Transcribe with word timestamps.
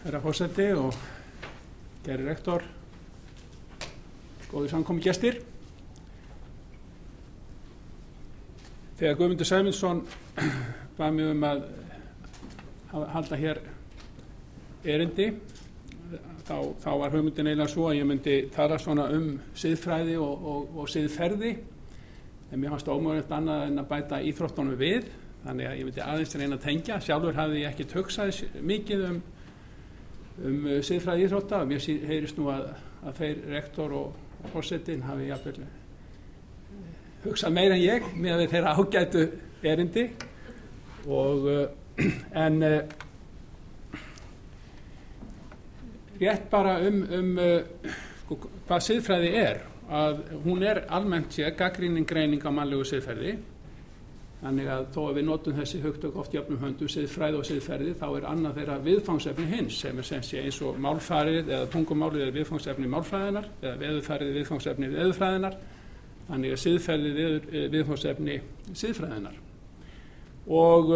herra 0.00 0.20
fósetti 0.24 0.64
og 0.72 0.94
geri 2.06 2.24
rektor, 2.24 2.62
góði 4.48 4.70
samkomi 4.72 5.02
gestir. 5.04 5.36
Þegar 8.96 9.18
Guðmundur 9.18 9.48
Sæminsson 9.48 10.00
bað 10.96 11.16
mér 11.16 11.34
um 11.34 11.44
að 11.44 11.60
halda 13.12 13.38
hér 13.40 13.60
erindi, 14.88 15.26
þá, 16.48 16.56
þá 16.80 16.90
var 17.02 17.12
hugmyndin 17.12 17.50
eiginlega 17.50 17.68
svo 17.70 17.90
að 17.90 17.98
ég 17.98 18.08
myndi 18.08 18.36
tala 18.54 18.78
svona 18.80 19.04
um 19.12 19.34
siðfræði 19.52 20.16
og, 20.20 20.46
og, 20.52 20.70
og 20.80 20.88
siðferði, 20.90 21.50
en 22.48 22.62
mér 22.62 22.72
fannst 22.72 22.88
ómögulegt 22.88 23.36
annað 23.36 23.66
en 23.66 23.82
að 23.84 23.90
bæta 23.92 24.22
íþróttunum 24.30 24.80
við, 24.80 25.12
þannig 25.44 25.68
að 25.68 25.76
ég 25.76 25.90
myndi 25.90 26.04
aðeins 26.06 26.34
reyna 26.40 26.56
að 26.56 26.64
tengja. 26.64 26.98
Sjálfur 27.04 27.36
hafði 27.36 27.60
ég 27.66 27.74
ekkert 27.74 27.94
hugsað 28.00 28.42
mikið 28.72 29.06
um 29.10 29.20
um 30.46 30.64
siðfræði 30.86 31.26
íþrótta 31.26 31.60
og 31.62 31.68
mér 31.70 31.84
heyrist 32.08 32.38
nú 32.40 32.48
að, 32.52 32.70
að 33.04 33.20
þeir 33.20 33.44
rektor 33.54 33.94
og 33.98 34.48
fórsetin 34.54 35.04
hafi 35.04 35.28
jafnvel 35.28 35.68
hugsað 37.24 37.52
meira 37.52 37.76
en 37.76 37.84
ég 37.84 38.06
með 38.16 38.46
þeirra 38.48 38.76
ágætu 38.80 39.26
erindi. 39.68 40.06
Og 41.10 41.48
en 42.36 42.62
rétt 46.20 46.48
bara 46.52 46.78
um, 46.84 47.00
um 47.16 47.30
sko, 48.22 48.38
hvað 48.68 48.86
siðfræði 48.86 49.30
er 49.40 49.62
að 49.90 50.20
hún 50.44 50.62
er 50.62 50.84
almennt 50.92 51.34
sé 51.34 51.48
gaggrínin 51.56 52.06
greining 52.08 52.44
á 52.44 52.50
mannlegu 52.52 52.86
siðferði 52.86 53.38
Þannig 54.40 54.68
að 54.72 54.86
þó 54.94 55.00
að 55.02 55.16
við 55.18 55.24
notum 55.26 55.56
þessi 55.58 55.78
hugtök 55.82 56.14
oft 56.16 56.32
jöfnum 56.32 56.62
höndum, 56.62 56.88
siðfræði 56.88 57.36
og 57.36 57.44
siðferði, 57.44 57.90
þá 58.00 58.06
er 58.08 58.26
annað 58.30 58.54
þeirra 58.56 58.76
viðfangsefni 58.86 59.48
hins 59.50 59.80
sem 59.82 59.98
er 60.00 60.06
sem 60.08 60.22
sé 60.24 60.40
eins 60.40 60.60
og 60.64 60.78
málfarið 60.80 61.50
eða 61.50 61.66
tungumálið 61.74 62.24
er 62.24 62.32
viðfangsefni 62.38 62.88
málfræðinar 62.88 63.50
eða 63.60 63.74
veðurfarið 63.82 64.30
er 64.30 64.38
viðfangsefni 64.38 64.88
veðurfræðinar, 64.94 65.58
þannig 66.30 66.54
að 66.54 66.62
siðferðið 66.62 67.20
er 67.26 67.68
viðfangsefni 67.74 68.38
siðfræðinar. 68.80 69.36
Og, 70.60 70.94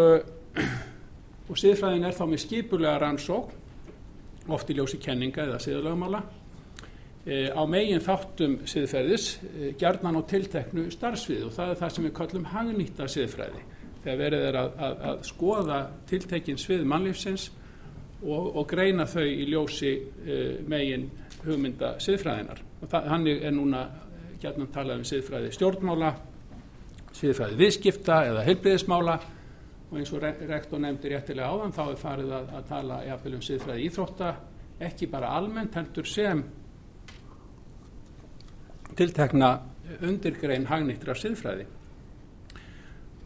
og 1.51 1.61
siðfræðin 1.61 2.08
er 2.08 2.17
þá 2.17 2.25
með 2.31 2.45
skipulega 2.47 2.97
rannsók, 3.05 3.53
oft 4.56 4.73
í 4.73 4.79
ljósi 4.79 5.03
kenninga 5.05 5.45
eða 5.45 5.61
siðlögumála, 5.67 6.25
á 7.25 7.62
megin 7.64 8.03
þáttum 8.05 8.58
siðferðis 8.69 9.27
gjarnan 9.80 10.19
á 10.20 10.22
tilteknu 10.28 10.91
starfsvið 10.92 11.47
og 11.47 11.53
það 11.56 11.70
er 11.72 11.78
það 11.80 11.92
sem 11.94 12.05
við 12.05 12.14
kallum 12.19 12.48
hagnýtta 12.53 13.06
siðfræði 13.08 13.62
þegar 14.05 14.19
verið 14.20 14.42
er 14.50 14.58
að, 14.61 14.72
að, 14.77 14.97
að 15.08 15.22
skoða 15.30 15.78
tiltekin 16.11 16.58
svið 16.61 16.83
mannlífsins 16.91 17.47
og, 18.20 18.50
og 18.61 18.67
greina 18.69 19.06
þau 19.08 19.25
í 19.25 19.47
ljósi 19.48 19.92
megin 20.69 21.06
hugmynda 21.47 21.95
siðfræðinar 22.05 22.61
og 22.83 22.91
það, 22.92 23.08
hannig 23.14 23.45
er 23.45 23.55
núna 23.56 23.84
gjarnan 24.42 24.72
talað 24.75 25.00
um 25.00 25.06
siðfræði 25.08 25.52
stjórnmála 25.56 26.11
siðfræði 27.14 27.56
viðskipta 27.61 28.19
eða 28.28 28.45
heilbriðismála 28.48 29.14
og 29.89 29.97
eins 30.00 30.12
og 30.12 30.25
rektor 30.25 30.83
nefndi 30.83 31.12
réttilega 31.12 31.48
áðan 31.48 31.72
þá 31.72 31.83
er 31.86 32.00
farið 32.00 32.34
að, 32.36 32.52
að 32.58 32.69
tala 32.69 33.00
um 33.30 33.45
siðfræði 33.48 33.89
íþrótta 33.89 34.34
ekki 34.84 35.08
bara 35.08 35.33
almennt 35.39 35.77
heldur 35.78 36.08
sem 36.08 36.45
tiltekna 38.98 39.50
undirgrein 40.05 40.69
hagnýttra 40.69 41.17
siðfræði. 41.19 41.67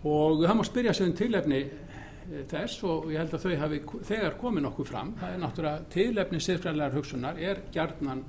Og 0.09 0.43
það 0.45 0.59
má 0.59 0.65
spyrja 0.67 0.95
sig 0.95 1.09
um 1.09 1.15
tilefni 1.19 1.63
þess 2.49 2.83
og 2.85 3.09
ég 3.13 3.23
held 3.23 3.35
að 3.35 3.45
þau 3.47 3.55
hafi 3.63 3.79
þegar 4.11 4.37
komið 4.41 4.67
nokkuð 4.67 4.91
fram. 4.91 5.15
Það 5.21 5.35
er 5.35 5.41
náttúrulega 5.45 5.87
tilefni 5.95 6.43
siðfræðilegar 6.45 6.99
hugsunar 6.99 7.41
er 7.41 7.63
gjarnan 7.75 8.25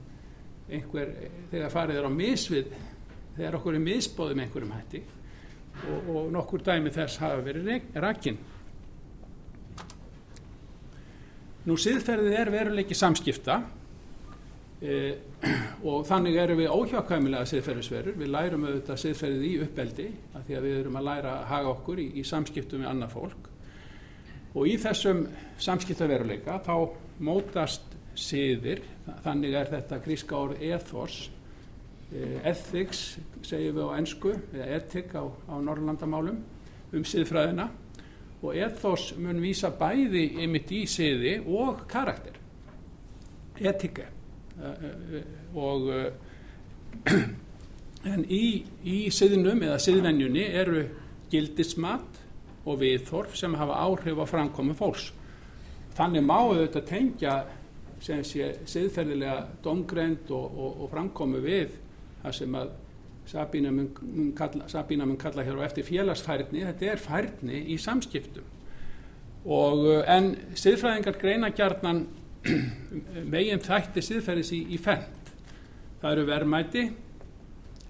einhver 0.69 1.11
þegar 1.51 1.73
farið 1.73 1.99
er 1.99 2.07
á 2.07 2.11
misvið 2.13 2.69
þegar 3.37 3.57
okkur 3.59 3.77
er 3.77 3.83
misbóðum 3.83 4.43
einhverjum 4.43 4.75
hætti 4.75 5.01
og, 5.89 6.09
og 6.13 6.31
nokkur 6.33 6.63
dæmi 6.65 6.93
þess 6.93 7.21
hafa 7.23 7.43
verið 7.45 7.91
rakinn 7.95 8.39
Nú 11.67 11.75
siðferðið 11.77 12.35
er 12.39 12.49
veruleiki 12.53 12.95
samskipta 12.97 13.59
og 15.89 16.05
þannig 16.07 16.37
erum 16.39 16.59
við 16.61 16.71
óhjákvæmilega 16.71 17.47
siðferðisverur, 17.49 18.15
við 18.15 18.29
lærum 18.31 18.65
auðvitað 18.67 19.01
siðferðið 19.01 19.45
í 19.45 19.53
uppeldi 19.65 20.05
af 20.31 20.43
því 20.47 20.55
að 20.55 20.67
við 20.67 20.75
erum 20.79 20.99
að 20.99 21.07
læra 21.09 21.33
að 21.35 21.47
haga 21.49 21.71
okkur 21.73 21.99
í, 21.99 22.05
í 22.15 22.23
samskiptum 22.27 22.83
við 22.85 22.91
annað 22.91 23.15
fólk. 23.17 23.49
Og 24.55 24.69
í 24.69 24.77
þessum 24.81 25.25
samskiptaveruleika 25.61 26.61
þá 26.63 26.75
mótast 27.27 27.97
siðir, 28.19 28.81
þannig 29.25 29.57
er 29.59 29.71
þetta 29.73 29.99
gríska 30.05 30.37
orð 30.39 30.63
ethos. 30.69 31.17
E, 32.09 32.39
ethics 32.49 33.03
segjum 33.45 33.75
við 33.75 33.83
á 33.83 33.97
ennsku 33.99 34.31
eða 34.55 34.69
etik 34.79 35.11
á, 35.13 35.27
á 35.27 35.55
norrlandamálum 35.61 36.39
um 36.95 37.05
siðfræðina. 37.05 37.67
Og 38.39 38.55
ethos 38.55 39.11
mun 39.19 39.43
vísa 39.43 39.73
bæði 39.75 40.23
ymitt 40.45 40.71
í 40.71 40.85
siði 40.87 41.35
og 41.43 41.83
karakter. 41.91 42.39
Etika 43.59 44.07
og 45.55 45.91
en 48.13 48.25
í, 48.25 48.43
í 48.83 48.97
siðnum 49.13 49.63
eða 49.67 49.77
siðvenjunni 49.83 50.45
eru 50.61 50.83
gildismat 51.31 52.19
og 52.65 52.81
viðþorf 52.81 53.37
sem 53.37 53.55
hafa 53.59 53.79
áhrif 53.85 54.19
á 54.19 54.25
framkomi 54.29 54.75
fólks. 54.77 55.11
Þannig 55.97 56.25
má 56.25 56.37
auðvitað 56.39 56.85
tengja 56.89 57.37
sem 58.03 58.21
sé 58.23 58.53
siðferðilega 58.69 59.47
domgrend 59.63 60.29
og, 60.31 60.45
og, 60.53 60.83
og 60.83 60.93
framkomi 60.93 61.41
við 61.43 61.73
það 62.21 62.37
sem 62.41 62.61
að 62.61 62.77
Sabína 63.29 63.69
mun, 63.69 63.91
mun, 64.01 64.29
kalla, 64.33 64.65
Sabína 64.71 65.05
mun 65.05 65.19
kalla 65.21 65.43
hér 65.45 65.59
á 65.61 65.67
eftir 65.67 65.85
félagsfærni. 65.85 66.63
Þetta 66.65 66.87
er 66.89 67.01
færni 67.03 67.59
í 67.69 67.75
samskiptum. 67.77 68.47
Og 69.45 69.83
en 70.09 70.31
siðfræðingar 70.57 71.19
greina 71.21 71.51
gjarnan 71.53 72.07
megin 73.33 73.63
þætti 73.63 74.03
siðferðis 74.05 74.53
í, 74.55 74.61
í 74.75 74.77
fendt 74.81 75.33
það 75.99 76.11
eru 76.13 76.27
verðmæti 76.29 76.85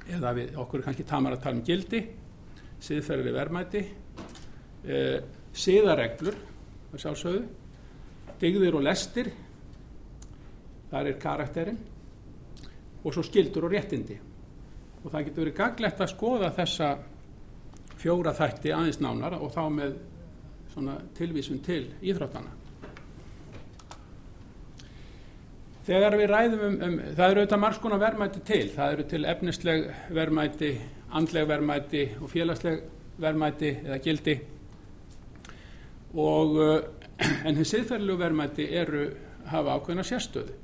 eða 0.10 0.34
við 0.38 0.56
okkur 0.60 0.84
kannski 0.86 1.06
tamar 1.08 1.38
að 1.38 1.44
tala 1.44 1.60
um 1.60 1.66
gildi 1.68 2.02
siðferðileg 2.82 3.36
verðmæti 3.36 3.84
e, 4.86 4.98
siðareglur 5.54 6.40
að 6.90 7.04
sjálfsögðu 7.04 7.46
digðir 8.40 8.78
og 8.80 8.86
lestir 8.88 9.30
þar 10.90 11.12
er 11.12 11.22
karakterin 11.22 11.80
og 13.04 13.14
svo 13.14 13.24
skildur 13.24 13.68
og 13.68 13.74
réttindi. 13.74 14.18
Og 15.04 15.12
það 15.12 15.26
getur 15.28 15.46
verið 15.46 15.58
gaglegt 15.60 16.02
að 16.04 16.12
skoða 16.12 16.50
þessa 16.58 16.90
fjóra 18.00 18.34
þætti 18.36 18.74
aðeins 18.76 19.00
nánar 19.04 19.38
og 19.40 19.54
þá 19.56 19.62
með 19.76 20.00
tilvísun 21.18 21.62
til 21.64 21.86
íþróttana 22.00 22.59
Þegar 25.90 26.16
við 26.20 26.28
ræðum 26.30 26.60
um, 26.68 26.74
um 26.86 26.98
það 27.18 27.32
eru 27.32 27.42
auðvitað 27.42 27.62
margs 27.64 27.78
konar 27.82 28.02
verðmæti 28.04 28.40
til, 28.46 28.66
það 28.76 28.92
eru 28.94 29.06
til 29.10 29.20
efnisleg 29.32 29.88
verðmæti, 30.14 30.70
andleg 31.18 31.48
verðmæti 31.50 32.04
og 32.20 32.30
félagsleg 32.30 32.84
verðmæti 33.18 33.72
eða 33.88 33.98
gildi. 34.04 34.36
Og 36.14 36.60
en 37.48 37.58
hins 37.58 37.74
siðferðilegu 37.74 38.22
verðmæti 38.22 38.70
eru 38.84 39.08
hafa 39.50 39.80
ákveðna 39.80 40.06
sérstöðu. 40.06 40.60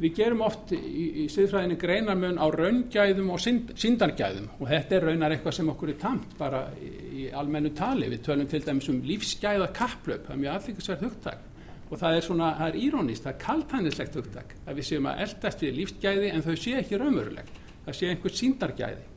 Við 0.00 0.16
gerum 0.16 0.46
oft 0.48 0.72
í, 0.72 0.80
í 0.80 1.28
siðfræðinni 1.28 1.76
greinarmun 1.84 2.40
á 2.40 2.48
raungæðum 2.56 3.34
og 3.36 3.44
synd, 3.44 3.76
syndargæðum. 3.76 4.48
Og 4.62 4.72
þetta 4.72 4.96
er 4.96 5.08
raunar 5.10 5.36
eitthvað 5.36 5.58
sem 5.60 5.72
okkur 5.76 5.92
er 5.92 6.00
tamt 6.00 6.32
bara 6.40 6.64
í, 6.80 6.94
í 7.20 7.30
almennu 7.36 7.76
tali. 7.76 8.08
Við 8.16 8.24
tölum 8.30 8.48
til 8.48 8.64
dæmis 8.64 8.88
um 8.88 9.04
lífsgæða 9.04 9.68
kapplöp, 9.76 10.24
það 10.24 10.38
er 10.38 10.46
mjög 10.46 10.56
aðlíkasverð 10.56 11.10
hugtak 11.10 11.48
og 11.92 12.00
það 12.00 12.16
er 12.16 12.24
svona, 12.24 12.50
það 12.56 12.70
er 12.70 12.80
írónist, 12.86 13.26
það 13.26 13.34
er 13.34 13.42
kaltænislegt 13.44 14.16
hugtak 14.16 14.56
að 14.64 14.80
við 14.80 14.88
séum 14.88 15.10
að 15.10 15.22
eldast 15.26 15.62
við 15.62 15.78
lífsgæði 15.82 16.32
en 16.32 16.44
þau 16.46 16.54
sé 16.56 16.74
ekki 16.80 17.00
raunveruleg 17.02 17.54
það 17.84 17.98
sé 17.98 18.10
einhvers 18.10 18.40
síndargæði 18.40 19.08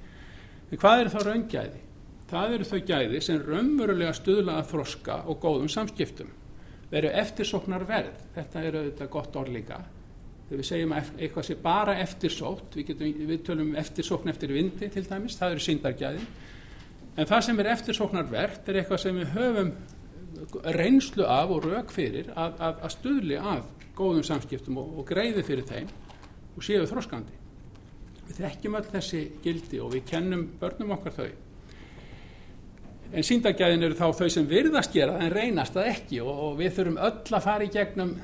en 0.66 0.82
hvað 0.82 1.06
eru 1.06 1.14
þá 1.16 1.20
raungæði? 1.30 1.86
það 2.30 2.56
eru 2.56 2.68
þau 2.70 2.80
gæði 2.90 3.22
sem 3.22 3.44
raunverulega 3.44 4.14
stuðla 4.18 4.58
að 4.60 4.72
þroska 4.72 5.20
og 5.30 5.38
góðum 5.44 5.70
samskiptum. 5.72 6.32
Veru 6.90 7.12
eftirsóknar 7.22 7.86
verð 7.90 8.24
þetta 8.36 8.64
eru 8.66 8.82
auðvitað 8.82 9.12
gott 9.14 9.38
orð 9.42 9.54
líka. 9.56 9.80
Þegar 10.46 10.62
við 10.62 10.68
segjum 10.70 10.96
að 10.96 11.12
eitthvað 11.18 11.48
sé 11.48 11.58
bara 11.62 11.96
eftirsókt 12.02 12.76
við, 12.78 12.88
getum, 12.92 13.22
við 13.30 13.46
tölum 13.46 13.72
um 13.72 13.80
eftirsókn 13.82 14.30
eftir 14.34 14.54
vindi 14.54 14.90
til 14.94 15.06
dæmis, 15.08 15.38
það 15.40 15.56
eru 15.56 15.66
síndargæði 15.66 16.26
en 17.16 17.30
það 17.30 17.46
sem 17.48 17.62
er 17.62 17.72
eftirsóknar 17.72 18.28
verð 18.30 18.70
er 18.70 18.82
eitthvað 18.82 19.02
sem 19.02 19.18
við 19.22 19.32
höfum 19.34 19.72
reynslu 20.76 21.26
af 21.30 21.54
og 21.54 21.66
rauk 21.66 21.94
fyrir 21.94 22.30
að, 22.34 22.60
að, 22.60 22.84
að 22.84 22.94
stuðli 22.96 23.40
að 23.40 23.64
góðum 23.96 24.26
samskiptum 24.28 24.78
og, 24.82 25.00
og 25.00 25.08
greiði 25.08 25.44
fyrir 25.48 25.68
þeim 25.70 25.90
og 26.56 26.64
séu 26.66 26.86
þróskandi. 26.90 27.42
Við 28.26 28.40
þekkjum 28.42 28.78
öll 28.80 28.86
þessi 28.92 29.24
gildi 29.44 29.82
og 29.84 29.92
við 29.94 30.08
kennum 30.10 30.46
börnum 30.60 30.96
okkar 30.98 31.18
þau. 31.20 31.28
En 33.16 33.26
síndagæðin 33.26 33.86
eru 33.86 33.98
þá 33.98 34.08
þau 34.18 34.30
sem 34.34 34.48
virðast 34.50 34.96
gera 34.96 35.20
en 35.22 35.34
reynast 35.34 35.76
það 35.76 35.92
ekki 35.92 36.24
og, 36.24 36.32
og 36.48 36.58
við 36.60 36.74
þurfum 36.80 37.04
öll 37.06 37.38
að 37.38 37.46
fara 37.46 37.68
í 37.68 37.72
gegnum 37.74 38.16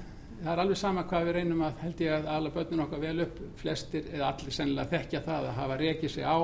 það 0.42 0.52
er 0.56 0.64
alveg 0.64 0.80
sama 0.80 1.06
hvað 1.06 1.28
við 1.28 1.38
reynum 1.38 1.62
að 1.68 1.84
held 1.86 2.02
ég 2.02 2.16
að 2.16 2.30
alla 2.34 2.52
börnun 2.56 2.84
okkar 2.88 3.04
vel 3.04 3.26
upp 3.28 3.40
flestir 3.62 4.08
eða 4.10 4.32
allir 4.32 4.56
sennilega 4.56 4.94
þekkja 4.96 5.22
það 5.28 5.48
að 5.52 5.58
hafa 5.60 5.78
rekið 5.82 6.14
sig 6.16 6.26
á 6.26 6.38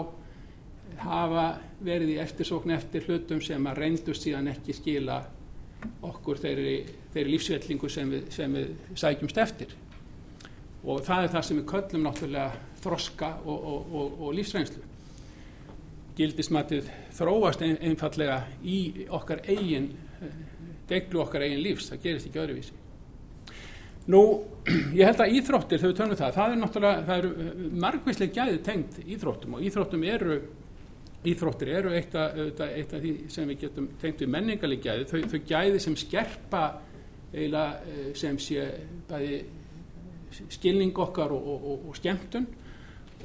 hafa 1.01 1.45
verið 1.83 2.13
í 2.13 2.19
eftirsókn 2.21 2.73
eftir 2.75 3.07
hlutum 3.07 3.41
sem 3.43 3.69
að 3.69 3.81
reyndust 3.81 4.25
síðan 4.25 4.51
ekki 4.53 4.75
skila 4.77 5.17
okkur 6.07 6.41
þeirri, 6.41 6.77
þeirri 7.13 7.33
lífsvellingu 7.35 7.89
sem 7.91 8.11
við, 8.11 8.25
sem 8.33 8.57
við 8.57 8.97
sækjumst 8.97 9.41
eftir. 9.43 9.75
Og 10.87 11.01
það 11.05 11.23
er 11.25 11.33
það 11.35 11.47
sem 11.47 11.59
við 11.59 11.69
köllum 11.71 12.05
náttúrulega 12.05 12.81
þroska 12.83 13.31
og, 13.43 13.57
og, 13.57 13.95
og, 13.99 14.19
og 14.27 14.35
lífsreynslu. 14.37 14.83
Gildismatið 16.17 16.89
þróast 17.17 17.61
ein, 17.65 17.77
einfallega 17.85 18.41
í 18.65 19.07
okkar 19.13 19.43
eigin 19.45 19.91
deglu 20.87 21.21
okkar 21.23 21.45
eigin 21.45 21.63
lífs, 21.63 21.89
það 21.91 22.03
gerist 22.05 22.29
ekki 22.29 22.41
öðruvísi. 22.41 22.75
Nú, 24.07 24.21
ég 24.97 25.03
held 25.03 25.23
að 25.23 25.33
íþróttir, 25.35 25.81
þegar 25.81 25.91
við 25.91 25.99
tönum 25.99 26.19
það, 26.19 26.37
það 26.37 26.53
er 26.53 26.61
náttúrulega, 26.61 27.05
það 27.09 27.21
eru 27.21 27.71
margvíslega 27.83 28.37
gæði 28.37 28.61
tengt 28.63 28.99
íþróttum 29.03 29.57
og 29.57 29.65
íþróttum 29.67 30.05
eru, 30.07 30.37
íþróttir 31.31 31.71
eru 31.79 31.93
eitt 31.95 32.15
af, 32.17 32.35
eitt 32.67 32.93
af 32.93 33.01
því 33.03 33.13
sem 33.33 33.49
við 33.51 33.63
getum 33.65 33.89
tengt 34.01 34.21
við 34.23 34.33
menningarlega 34.33 34.91
gæði, 34.91 35.07
þau, 35.11 35.31
þau 35.31 35.41
gæði 35.51 35.81
sem 35.83 35.97
skerpa 35.99 36.63
eiginlega 37.33 37.93
eh, 37.93 38.11
sem 38.17 38.37
sé 38.41 38.67
bæði 39.09 39.41
skilning 40.53 40.99
okkar 40.99 41.33
og, 41.33 41.49
og, 41.53 41.67
og, 41.71 41.89
og 41.89 41.97
skemmtun 41.97 42.47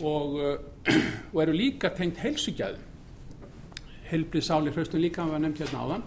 og 0.09 1.43
eru 1.43 1.53
líka 1.53 1.91
tengt 1.93 2.23
helsugæðum, 2.23 2.89
helbrið 4.09 4.47
sáli 4.47 4.73
hraustun 4.73 5.03
líka, 5.03 5.21
hann 5.23 5.35
var 5.35 5.43
nefnt 5.43 5.61
hérna 5.61 5.83
áðan, 5.85 6.07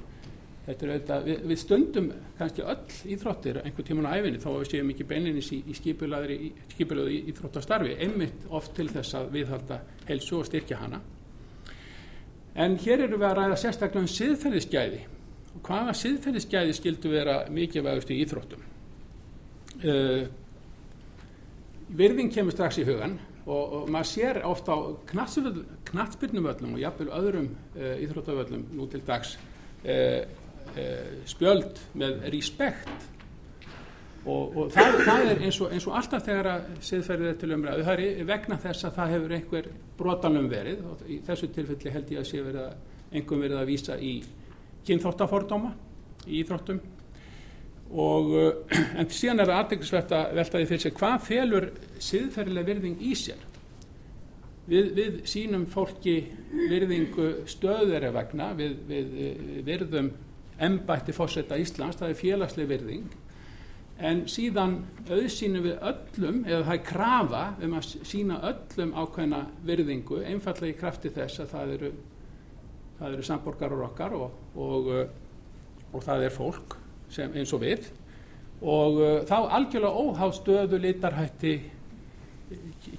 Þetta 0.66 0.86
er 0.86 0.92
auðvitað, 0.92 1.26
við, 1.28 1.42
við 1.52 1.60
stundum 1.62 2.06
kannski 2.40 2.64
öll 2.66 2.94
íþróttir 3.14 3.60
einhver 3.62 3.86
tíman 3.86 4.08
á 4.10 4.18
æfinni 4.18 4.40
þó 4.42 4.48
að 4.50 4.64
við 4.64 4.72
séum 4.72 4.88
ekki 4.96 5.06
beininnis 5.12 5.50
í, 5.54 5.60
í 5.62 5.76
skipulaði 5.78 7.20
íþróttastarfi, 7.30 7.92
einmitt 8.02 8.48
oft 8.50 8.74
til 8.78 8.88
þess 8.90 9.20
að 9.20 9.30
viðhalda 9.36 9.78
helsu 10.10 10.40
og 10.40 10.48
styrkja 10.50 10.80
hana. 10.82 11.04
En 12.56 12.78
hér 12.80 13.04
eru 13.04 13.20
við 13.20 13.28
að 13.28 13.38
ræða 13.40 13.60
sérstaklega 13.60 14.06
um 14.06 14.12
siðferðisgæði 14.12 15.02
og 15.56 15.62
hvaða 15.68 15.96
siðferðisgæði 16.00 16.76
skildu 16.78 17.12
vera 17.12 17.38
mikilvægust 17.52 18.12
í 18.16 18.20
íþróttum. 18.24 18.62
Uh, 19.84 20.24
virðing 22.00 22.32
kemur 22.32 22.56
strax 22.56 22.80
í 22.80 22.86
hugan 22.88 23.18
og, 23.44 23.60
og 23.82 23.92
maður 23.92 24.12
sér 24.14 24.40
ofta 24.48 24.72
á 24.72 24.80
knatsbyrnumöllum 25.12 26.78
og 26.78 26.82
jafnvel 26.82 27.12
öðrum 27.20 27.50
uh, 27.76 27.92
íþróttavöllum 28.06 28.64
nú 28.78 28.88
til 28.92 29.04
dags 29.08 29.36
uh, 29.84 30.24
spjöld 31.28 31.78
með 31.96 32.24
respekt 32.34 33.12
og, 34.26 34.56
og 34.58 34.72
það, 34.74 34.96
það 35.06 35.28
er 35.30 35.44
eins 35.46 35.60
og, 35.62 35.72
eins 35.76 35.86
og 35.86 35.96
alltaf 36.00 36.26
þegar 36.26 36.48
að 36.50 36.68
siðferðið 36.88 37.30
er 37.30 37.38
til 37.42 37.52
umræðu, 37.54 37.86
það 37.86 38.04
er 38.06 38.28
vegna 38.32 38.58
þess 38.64 38.88
að 38.88 38.96
það 38.98 39.12
hefur 39.14 39.34
einhver 39.38 39.72
brotanum 40.00 40.48
verið 40.50 40.84
og 40.90 41.04
í 41.06 41.20
þessu 41.28 41.50
tilfelli 41.54 41.94
held 41.94 42.14
ég 42.16 42.22
að 42.24 42.30
sé 42.32 42.42
verið 42.42 42.64
að 42.64 43.16
einhver 43.16 43.42
verið 43.44 43.62
að 43.62 43.70
vísa 43.70 43.98
í 44.02 44.14
kynþóttafordóma 44.86 45.74
í 46.26 46.40
íþróttum. 46.42 46.80
Og 47.96 48.32
eh, 48.40 48.80
en 49.00 49.12
síðan 49.14 49.44
er 49.44 49.52
það 49.52 49.60
aðdeglisvert 49.60 50.16
að 50.18 50.40
veltaði 50.40 50.70
fyrir 50.72 50.84
sig 50.86 50.96
hvað 50.98 51.18
felur 51.28 51.68
siðferðileg 52.08 52.70
virðing 52.72 53.04
í 53.06 53.12
sér? 53.20 53.44
Við, 54.66 54.88
við 54.98 55.20
sínum 55.30 55.68
fólki 55.70 56.16
virðingu 56.50 57.28
stöður 57.50 58.08
vegna 58.16 58.50
við, 58.58 58.80
við 58.90 59.14
eh, 59.22 59.60
virðum 59.68 60.10
embætti 60.66 61.14
fórsetta 61.14 61.60
Íslands, 61.60 62.00
það 62.00 62.16
er 62.16 62.20
félagsleg 62.24 62.70
virðing 62.72 63.14
en 63.96 64.26
síðan 64.28 64.80
auðsýnum 65.08 65.64
við 65.64 65.76
öllum, 65.90 66.40
eða 66.44 66.64
það 66.68 66.74
er 66.74 66.82
krafa 66.90 67.44
um 67.64 67.76
að 67.78 67.92
sína 68.08 68.40
öllum 68.50 68.96
ákveðna 68.96 69.42
virðingu, 69.68 70.20
einfallega 70.28 70.74
í 70.74 70.80
krafti 70.80 71.12
þess 71.16 71.44
að 71.46 71.54
það 71.54 71.76
eru, 71.78 71.92
það 73.00 73.14
eru 73.14 73.28
samborgarar 73.30 73.86
okkar 73.88 74.18
og, 74.18 74.42
og, 74.60 74.90
og 75.94 76.04
það 76.04 76.28
er 76.28 76.36
fólk 76.36 76.76
sem, 77.14 77.32
eins 77.32 77.54
og 77.56 77.64
við. 77.64 77.88
Og 78.66 79.00
uh, 79.00 79.16
þá 79.28 79.38
algjörlega 79.60 80.04
óháð 80.04 80.36
stöðu 80.40 80.82
litarhætti 80.82 81.56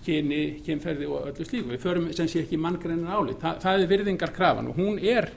kyni, 0.04 0.42
kynferði 0.64 1.08
og 1.10 1.30
öllu 1.30 1.46
slíku. 1.46 1.70
Við 1.74 1.82
förum 1.84 2.10
sem 2.16 2.28
sé 2.30 2.42
ekki 2.44 2.58
manngreinin 2.60 3.08
áli 3.08 3.36
Þa, 3.40 3.56
það 3.62 3.82
er 3.82 3.90
virðingar 3.92 4.34
krafan 4.34 4.72
og 4.72 4.80
hún 4.80 5.00
er 5.00 5.30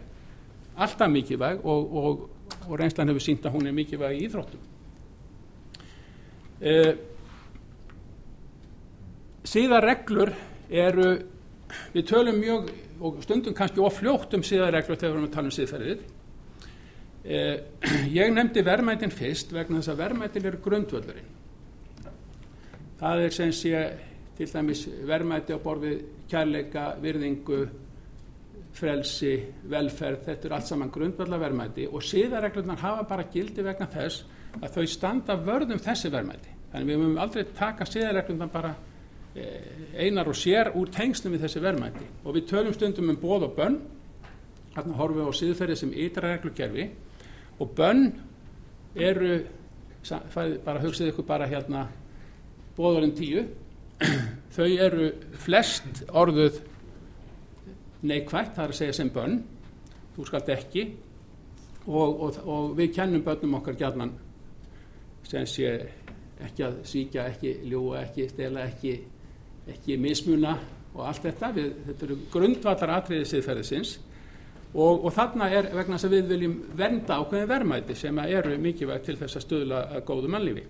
alltaf 0.80 1.12
mikilvæg 1.12 1.66
og, 1.68 1.96
og 2.00 2.76
reynslan 2.80 3.12
hefur 3.12 3.24
sínt 3.24 3.48
að 3.48 3.58
hún 3.58 3.70
er 3.70 3.76
mikilvæg 3.76 4.18
í 4.18 4.28
íþróttum. 4.28 4.69
Eh, 6.60 6.92
síðarreglur 9.48 10.34
eru, 10.70 11.10
við 11.94 12.08
tölum 12.10 12.40
mjög 12.42 12.72
og 13.00 13.22
stundum 13.24 13.56
kannski 13.56 13.80
ofljótt 13.80 14.36
um 14.36 14.44
síðarreglur 14.44 15.00
þegar 15.00 15.14
við 15.14 15.18
erum 15.18 15.30
að 15.30 15.36
tala 15.38 15.52
um 15.52 15.56
síðferðir. 15.56 16.02
Eh, 17.24 17.56
ég 18.20 18.34
nefndi 18.36 18.64
verðmætin 18.68 19.16
fyrst 19.16 19.56
vegna 19.56 19.80
þess 19.80 19.94
að 19.94 20.02
verðmætin 20.04 20.50
eru 20.52 20.62
grundvöldurinn. 20.66 21.36
Það 23.00 23.24
er 23.24 23.36
sem 23.38 23.56
sé 23.56 23.84
til 24.36 24.50
dæmis 24.52 24.84
verðmæti 25.08 25.56
á 25.56 25.60
borfið 25.64 26.02
kærleika, 26.32 26.90
virðingu, 27.00 27.62
frelsi, 28.80 29.34
velferð, 29.70 30.24
þetta 30.28 30.48
er 30.48 30.56
allt 30.56 30.70
saman 30.70 30.92
grundvallarverðmæti 30.94 31.88
og 31.92 32.04
síðarreglunar 32.06 32.80
hafa 32.82 33.06
bara 33.10 33.28
gildi 33.32 33.66
vegna 33.66 33.90
þess 33.92 34.24
að 34.60 34.78
þau 34.78 34.86
standa 34.90 35.36
vörðum 35.44 35.82
þessi 35.84 36.12
verðmæti. 36.14 36.56
Þannig 36.72 36.90
við 36.90 37.02
mögum 37.02 37.22
aldrei 37.24 37.46
taka 37.58 37.88
síðarreglunar 37.90 38.52
bara 38.54 38.74
eh, 39.36 39.86
einar 40.06 40.30
og 40.30 40.38
sér 40.38 40.72
úr 40.78 40.92
tengslum 40.94 41.36
við 41.36 41.46
þessi 41.48 41.64
verðmæti. 41.64 42.10
Og 42.24 42.38
við 42.38 42.50
tölum 42.54 42.76
stundum 42.76 43.14
um 43.14 43.22
bóð 43.22 43.48
og 43.50 43.56
bönn, 43.58 43.80
hérna 44.76 44.98
horfum 45.00 45.22
við 45.22 45.32
á 45.32 45.40
síðferði 45.42 45.80
sem 45.80 45.96
ytra 46.08 46.34
reglugerfi 46.34 46.90
og 47.60 47.72
bönn 47.76 48.06
eru, 48.96 49.40
bara 50.66 50.84
hugsið 50.84 51.12
ykkur 51.12 51.28
bara 51.28 51.50
hérna 51.50 51.88
bóðurinn 52.78 53.16
tíu, 53.18 53.44
þau 54.56 54.68
eru 54.70 55.10
flest 55.44 56.06
orðuð 56.16 56.62
neikvægt, 58.02 58.56
það 58.56 58.64
er 58.64 58.74
að 58.74 58.80
segja 58.80 58.98
sem 59.00 59.12
bönn 59.14 59.40
þú 60.16 60.26
skalt 60.28 60.50
ekki 60.54 60.86
og, 61.88 62.10
og, 62.10 62.42
og 62.46 62.74
við 62.78 62.94
kennum 62.96 63.24
bönnum 63.26 63.58
okkar 63.60 63.78
gætnan 63.80 64.14
sem 65.28 65.48
sé 65.48 65.72
ekki 66.40 66.66
að 66.66 66.76
síkja, 66.88 67.26
ekki 67.34 67.56
ljúa, 67.68 68.06
ekki 68.06 68.30
stela, 68.32 68.64
ekki, 68.70 68.94
ekki 69.70 69.98
mismuna 70.00 70.56
og 70.96 71.04
allt 71.06 71.26
þetta, 71.28 71.52
við, 71.56 71.74
þetta 71.88 72.08
eru 72.08 72.20
grundvallar 72.34 72.94
atriðið 72.96 73.32
siðferðisins 73.34 73.96
og, 74.74 75.06
og 75.06 75.12
þarna 75.14 75.50
er 75.52 75.70
vegna 75.76 75.98
þess 75.98 76.08
að 76.08 76.16
við 76.16 76.34
viljum 76.34 76.58
vernda 76.80 77.20
ákveðin 77.20 77.52
verðmæti 77.52 77.98
sem 77.98 78.22
eru 78.26 78.58
mikilvægt 78.62 79.10
til 79.10 79.18
þess 79.20 79.40
að 79.40 79.46
stöðla 79.46 79.82
að 79.98 80.06
góðu 80.08 80.32
mannlífi. 80.32 80.66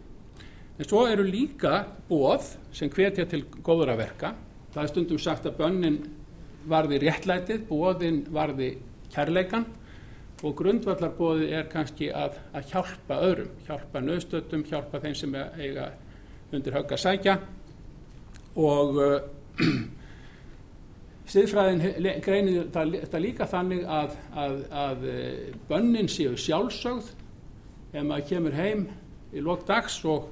En 0.80 0.88
svo 0.88 1.03
eru 1.12 1.25
líka 1.27 1.82
bóð 2.08 2.53
sem 2.75 2.92
hvetja 2.94 3.25
til 3.27 3.44
góður 3.60 3.94
að 3.94 4.01
verka. 4.06 4.32
Það 4.72 4.84
er 4.84 4.92
stundum 4.94 5.20
sagt 5.20 5.50
að 5.50 5.58
bönnin 5.60 5.98
varði 6.68 7.00
réttlætið, 7.04 7.66
bóðin 7.70 8.24
varði 8.34 8.74
kærleikan 9.13 9.68
og 10.44 10.56
grundvallarbóði 10.56 11.50
er 11.56 11.68
kannski 11.72 12.10
að, 12.16 12.38
að 12.56 12.70
hjálpa 12.72 13.20
öðrum, 13.25 13.56
hjálpa 13.68 14.01
nöðstötum, 14.04 14.66
hjálpa 14.70 15.01
þeim 15.04 15.16
sem 15.18 15.36
eiga 15.60 15.89
undir 16.56 16.75
högg 16.78 16.94
að 16.96 17.01
sækja. 17.04 17.36
Og 18.60 19.00
uh, 19.04 19.18
siðfræðin 21.34 21.84
greinir 22.25 22.70
þetta 22.72 23.22
líka 23.22 23.48
þannig 23.50 23.86
að, 23.86 24.16
að, 24.34 24.58
að 24.72 25.08
bönnin 25.70 26.10
séu 26.10 26.38
sjálfsögð 26.39 27.12
ef 27.94 28.04
maður 28.06 28.28
kemur 28.30 28.58
heim 28.58 28.88
í 29.34 29.44
lók 29.44 29.66
dags 29.68 30.00
og, 30.10 30.30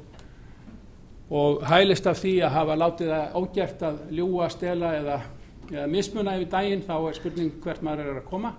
og 1.29 1.63
hælist 1.69 2.07
af 2.09 2.21
því 2.21 2.33
að 2.45 2.55
hafa 2.55 2.77
látið 2.81 3.11
það 3.13 3.37
ógjert 3.41 3.83
að 3.89 3.99
ljúa, 4.17 4.49
stela 4.53 4.93
eða 4.97 5.19
mismuna 5.91 6.37
yfir 6.37 6.51
daginn 6.51 6.83
þá 6.85 6.95
er 6.97 7.17
spurning 7.17 7.57
hvert 7.63 7.83
maður 7.85 8.11
er 8.11 8.21
að 8.21 8.29
koma. 8.29 8.53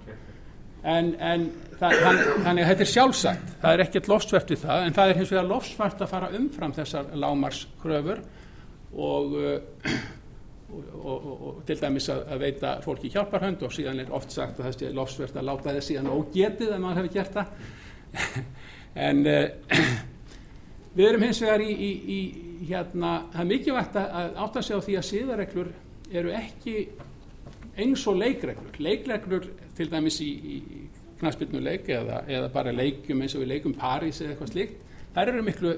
En, 0.89 1.15
en 1.19 1.49
það, 1.79 1.97
þann, 2.05 2.21
þannig 2.45 2.63
að 2.63 2.69
þetta 2.71 2.85
er 2.85 2.91
sjálfsagt. 2.93 3.49
Það 3.63 3.73
er 3.73 3.83
ekkert 3.85 4.11
lofsvert 4.13 4.53
við 4.53 4.61
það 4.63 4.85
en 4.85 4.95
það 4.99 5.11
er 5.11 5.19
hins 5.21 5.33
vegar 5.33 5.49
lofsvert 5.49 6.05
að 6.05 6.13
fara 6.13 6.31
umfram 6.39 6.75
þessar 6.77 7.09
lámarskröfur 7.19 8.23
og, 8.95 9.35
uh, 9.35 9.97
og, 10.71 10.85
og, 11.03 11.33
og 11.49 11.59
til 11.69 11.79
dæmis 11.81 12.09
að, 12.15 12.23
að 12.35 12.45
veita 12.45 12.77
fólki 12.85 13.11
hjálparhönd 13.15 13.65
og 13.67 13.75
síðan 13.75 14.05
er 14.05 14.15
oft 14.15 14.35
sagt 14.35 14.61
að 14.61 14.69
það 14.69 14.79
sé 14.79 14.93
lofsvert 15.01 15.41
að 15.41 15.49
láta 15.51 15.75
þess 15.75 15.93
síðan 15.93 16.13
ógetið 16.15 16.77
ef 16.77 16.85
maður 16.85 17.03
hefur 17.03 17.17
gert 17.19 17.41
það. 17.41 17.59
En 18.99 19.21
uh, 19.31 19.45
við 20.97 21.05
erum 21.07 21.23
hins 21.27 21.39
vegar 21.43 21.63
í, 21.63 21.71
í, 21.71 21.91
í 22.11 22.71
hérna, 22.71 23.11
það 23.35 23.43
er 23.43 23.51
mikilvægt 23.53 23.99
að 24.01 24.41
átta 24.47 24.63
sig 24.65 24.75
á 24.75 24.81
því 24.83 24.97
að 24.99 25.07
síðareglur 25.07 25.69
eru 26.13 26.33
ekki 26.35 26.77
eins 27.79 28.07
og 28.11 28.19
leikreglur. 28.19 28.75
Leikreglur 28.83 29.49
til 29.77 29.91
dæmis 29.91 30.21
í, 30.25 30.29
í 30.29 30.59
knastbyrnuleik 31.21 31.89
eða, 31.95 32.23
eða 32.31 32.51
bara 32.55 32.75
leikum 32.75 33.23
eins 33.23 33.35
og 33.37 33.45
við 33.45 33.55
leikum 33.55 33.75
París 33.79 34.21
eða 34.23 34.35
eitthvað 34.35 34.53
slíkt 34.55 34.85
þær 35.15 35.33
eru 35.33 35.43
miklu 35.47 35.75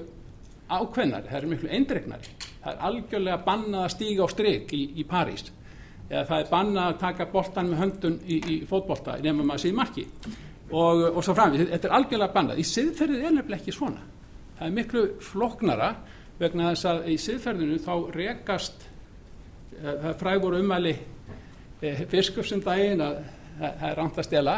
ákveðnari, 0.71 1.27
það 1.27 1.39
eru 1.39 1.49
miklu 1.51 1.71
eindregnari. 1.75 2.35
Það 2.61 2.69
er 2.71 2.85
algjörlega 2.87 3.39
bannað 3.47 3.85
að 3.85 3.93
stíga 3.95 4.27
á 4.27 4.27
stryk 4.31 4.73
í, 4.77 4.83
í 5.01 5.05
París. 5.07 5.49
Eða 6.11 6.23
það 6.29 6.37
er 6.37 6.51
bannað 6.51 6.87
að 6.87 7.01
taka 7.01 7.27
boltan 7.31 7.71
með 7.71 7.81
höndun 7.81 8.17
í, 8.27 8.37
í 8.37 8.55
fótbolta 8.69 9.17
maður 9.33 9.63
sé 9.63 9.71
í 9.71 9.75
marki. 9.75 10.05
Og, 10.71 11.03
og 11.11 11.19
svo 11.25 11.35
framvið, 11.35 11.65
þetta 11.73 11.89
er 11.89 11.95
algjörlega 11.97 12.35
bannað. 12.35 12.61
Í 12.61 12.67
siðferðið 12.67 13.25
er 13.25 13.35
nefnilega 13.35 13.59
ekki 13.59 13.75
svona. 13.75 14.05
Það 14.59 14.67
er 14.67 14.75
miklu 14.77 15.03
floknara 15.25 15.89
vegna 16.39 16.71
þess 16.71 16.89
að 16.91 17.09
í 17.11 17.17
siðferðinu 17.25 17.79
þá 17.81 17.93
rekast 18.15 18.87
það 19.81 20.15
frægur 20.19 20.57
umæli 20.59 20.95
eh, 21.81 22.03
fiskufsum 22.09 22.63
daginn 22.65 23.03
að 23.03 23.21
það 23.59 23.85
er 23.89 23.99
ránt 23.99 24.17
að 24.17 24.27
stela. 24.27 24.55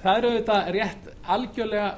Það 0.00 0.20
eru 0.20 0.30
þetta 0.36 0.58
rétt 0.76 1.10
algjörlega 1.34 1.88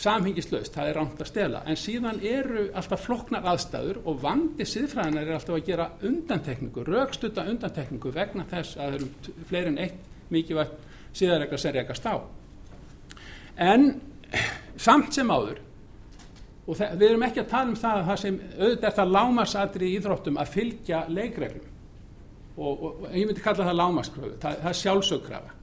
samhengislaust, 0.00 0.74
það 0.74 0.90
er 0.90 0.96
rámt 0.96 1.20
að 1.20 1.28
stela. 1.28 1.62
En 1.68 1.78
síðan 1.78 2.20
eru 2.24 2.66
alltaf 2.76 3.04
floknar 3.04 3.48
aðstæður 3.52 4.02
og 4.08 4.20
vandi 4.22 4.66
siðfræðinar 4.68 5.26
er 5.26 5.36
alltaf 5.36 5.56
að 5.58 5.66
gera 5.66 5.88
undantekningu, 6.08 6.84
raukstutta 6.88 7.46
undantekningu 7.50 8.12
vegna 8.14 8.46
þess 8.48 8.78
að 8.78 8.84
það 8.84 9.00
eru 9.00 9.40
fleiri 9.50 9.72
en 9.72 9.82
eitt 9.84 10.30
mikilvægt 10.30 10.86
síðarregra 11.16 11.58
sem 11.58 11.74
rekast 11.74 12.06
á. 12.06 12.14
En 13.60 13.90
samt 14.80 15.12
sem 15.16 15.28
áður 15.28 15.58
og 16.70 16.78
við 16.78 17.08
erum 17.08 17.26
ekki 17.26 17.42
að 17.42 17.50
tala 17.50 17.72
um 17.72 17.78
það 17.78 17.98
að 17.98 18.08
það 18.08 18.20
sem 18.22 18.40
auðvitað 18.54 18.88
er 18.88 18.96
það 19.00 19.14
lámasatri 19.16 19.88
í 19.88 19.94
Íþróttum 19.98 20.38
að 20.38 20.52
fylgja 20.54 21.00
leikreglum 21.10 21.79
og, 22.56 22.82
og, 22.82 23.06
ég 23.14 23.26
myndi 23.26 23.44
kalla 23.44 23.66
það 23.68 23.78
lámaskröfu, 23.80 24.34
það, 24.42 24.58
það 24.64 24.72
er 24.72 24.80
sjálfsögkrafa 24.80 25.56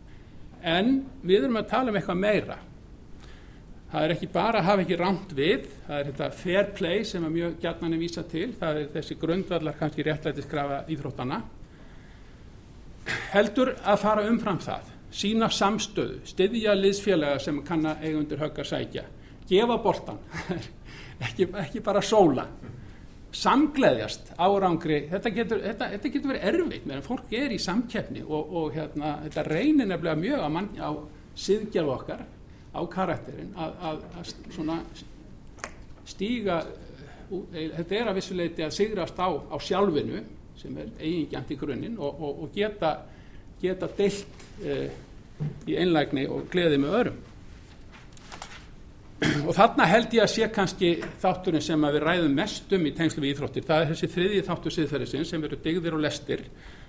en 0.68 0.96
við 1.22 1.46
erum 1.46 1.60
að 1.60 1.70
tala 1.72 1.92
um 1.92 2.00
eitthvað 2.00 2.20
meira. 2.20 2.58
Það 3.88 4.04
er 4.04 4.14
ekki 4.18 4.28
bara 4.34 4.60
að 4.60 4.68
hafa 4.68 4.84
ekki 4.84 4.98
rámt 5.00 5.34
við 5.38 5.68
það 5.86 6.00
er 6.00 6.08
þetta 6.10 6.28
fair 6.36 6.72
play 6.76 7.04
sem 7.08 7.24
er 7.24 7.32
mjög 7.32 7.54
gætnan 7.64 7.96
er 7.96 8.02
vísa 8.02 8.24
til 8.28 8.50
það 8.60 8.82
er 8.82 8.90
þessi 8.98 9.16
grundvallar 9.22 9.78
kannski 9.80 10.04
réttlætiskrafa 10.04 10.82
íþróttana 10.92 11.38
heldur 13.32 13.72
að 13.78 14.02
fara 14.02 14.26
umfram 14.28 14.60
það 14.60 14.92
sína 15.18 15.48
samstöðu, 15.54 16.20
styðja 16.28 16.74
liðsfélaga 16.76 17.40
sem 17.40 17.62
kann 17.64 17.88
að 17.88 18.04
eiga 18.04 18.20
undir 18.20 18.42
höggar 18.44 18.68
sækja 18.68 19.06
gefa 19.48 19.78
boltan 19.80 20.20
ekki, 21.30 21.48
ekki 21.64 21.84
bara 21.86 22.04
sóla 22.04 22.44
samgleðjast 23.36 24.32
árangri. 24.40 25.02
Þetta 25.12 25.32
getur, 25.36 25.62
þetta, 25.66 25.90
þetta 25.96 26.12
getur 26.14 26.32
verið 26.32 26.48
erfitt 26.52 26.88
meðan 26.88 27.06
fólk 27.06 27.36
er 27.36 27.54
í 27.54 27.60
samkeppni 27.62 28.24
og, 28.24 28.56
og 28.62 28.74
hérna, 28.78 29.18
þetta 29.28 29.46
reynir 29.50 29.90
nefnilega 29.90 30.22
mjög 30.22 30.46
á, 30.48 30.50
mann, 30.54 30.70
á 30.80 30.92
siðgjörf 31.38 31.94
okkar 31.98 32.26
á 32.78 32.82
karakterin 32.92 33.54
að, 33.58 33.78
að, 33.90 34.02
að 34.20 34.34
svona 34.56 34.80
stíga 36.08 36.62
þetta 37.28 37.96
er 37.98 38.10
að 38.10 38.20
vissuleiti 38.22 38.66
að 38.66 38.76
sigrast 38.78 39.20
á, 39.20 39.28
á 39.28 39.58
sjálfinu 39.60 40.24
sem 40.58 40.78
er 40.80 40.92
eigingjant 41.00 41.52
í 41.54 41.58
grunninn 41.60 41.98
og, 42.00 42.22
og, 42.22 42.44
og 42.46 42.54
geta, 42.56 42.94
geta 43.62 43.90
deilt 43.98 44.46
eh, 44.64 44.88
í 45.68 45.76
einlægni 45.78 46.26
og 46.32 46.48
gleði 46.52 46.80
með 46.82 46.96
örum 47.02 47.20
og 49.18 49.54
þarna 49.58 49.88
held 49.90 50.12
ég 50.14 50.24
að 50.24 50.34
sé 50.34 50.48
kannski 50.54 50.90
þátturinn 51.22 51.64
sem 51.66 51.86
við 51.88 52.04
ræðum 52.04 52.36
mest 52.38 52.74
um 52.78 52.84
í 52.86 52.92
tengslu 52.98 53.24
við 53.24 53.32
íþróttir. 53.34 53.66
Það 53.66 53.84
er 53.84 53.88
þessi 53.92 54.10
þriði 54.14 54.42
þáttur 54.46 54.76
siðferðisinn 54.76 55.26
sem 55.26 55.48
eru 55.48 55.58
digðir 55.64 55.98
og 55.98 56.04
lestir. 56.04 56.44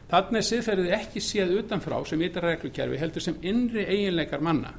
Þarna 0.08 0.40
er 0.40 0.48
siðferðið 0.48 0.96
ekki 0.98 1.22
séð 1.24 1.54
utanfrá 1.62 1.96
sem 2.08 2.24
ytrar 2.26 2.50
reglukerfi 2.52 3.00
heldur 3.00 3.24
sem 3.24 3.40
innri 3.48 3.86
eiginleikar 3.88 4.44
manna. 4.44 4.74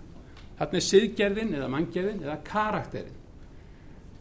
Þarna 0.59 0.79
er 0.81 0.85
siðgerðin 0.89 1.55
eða 1.57 1.71
manngerðin 1.73 2.23
eða 2.27 2.37
karakterin 2.45 3.17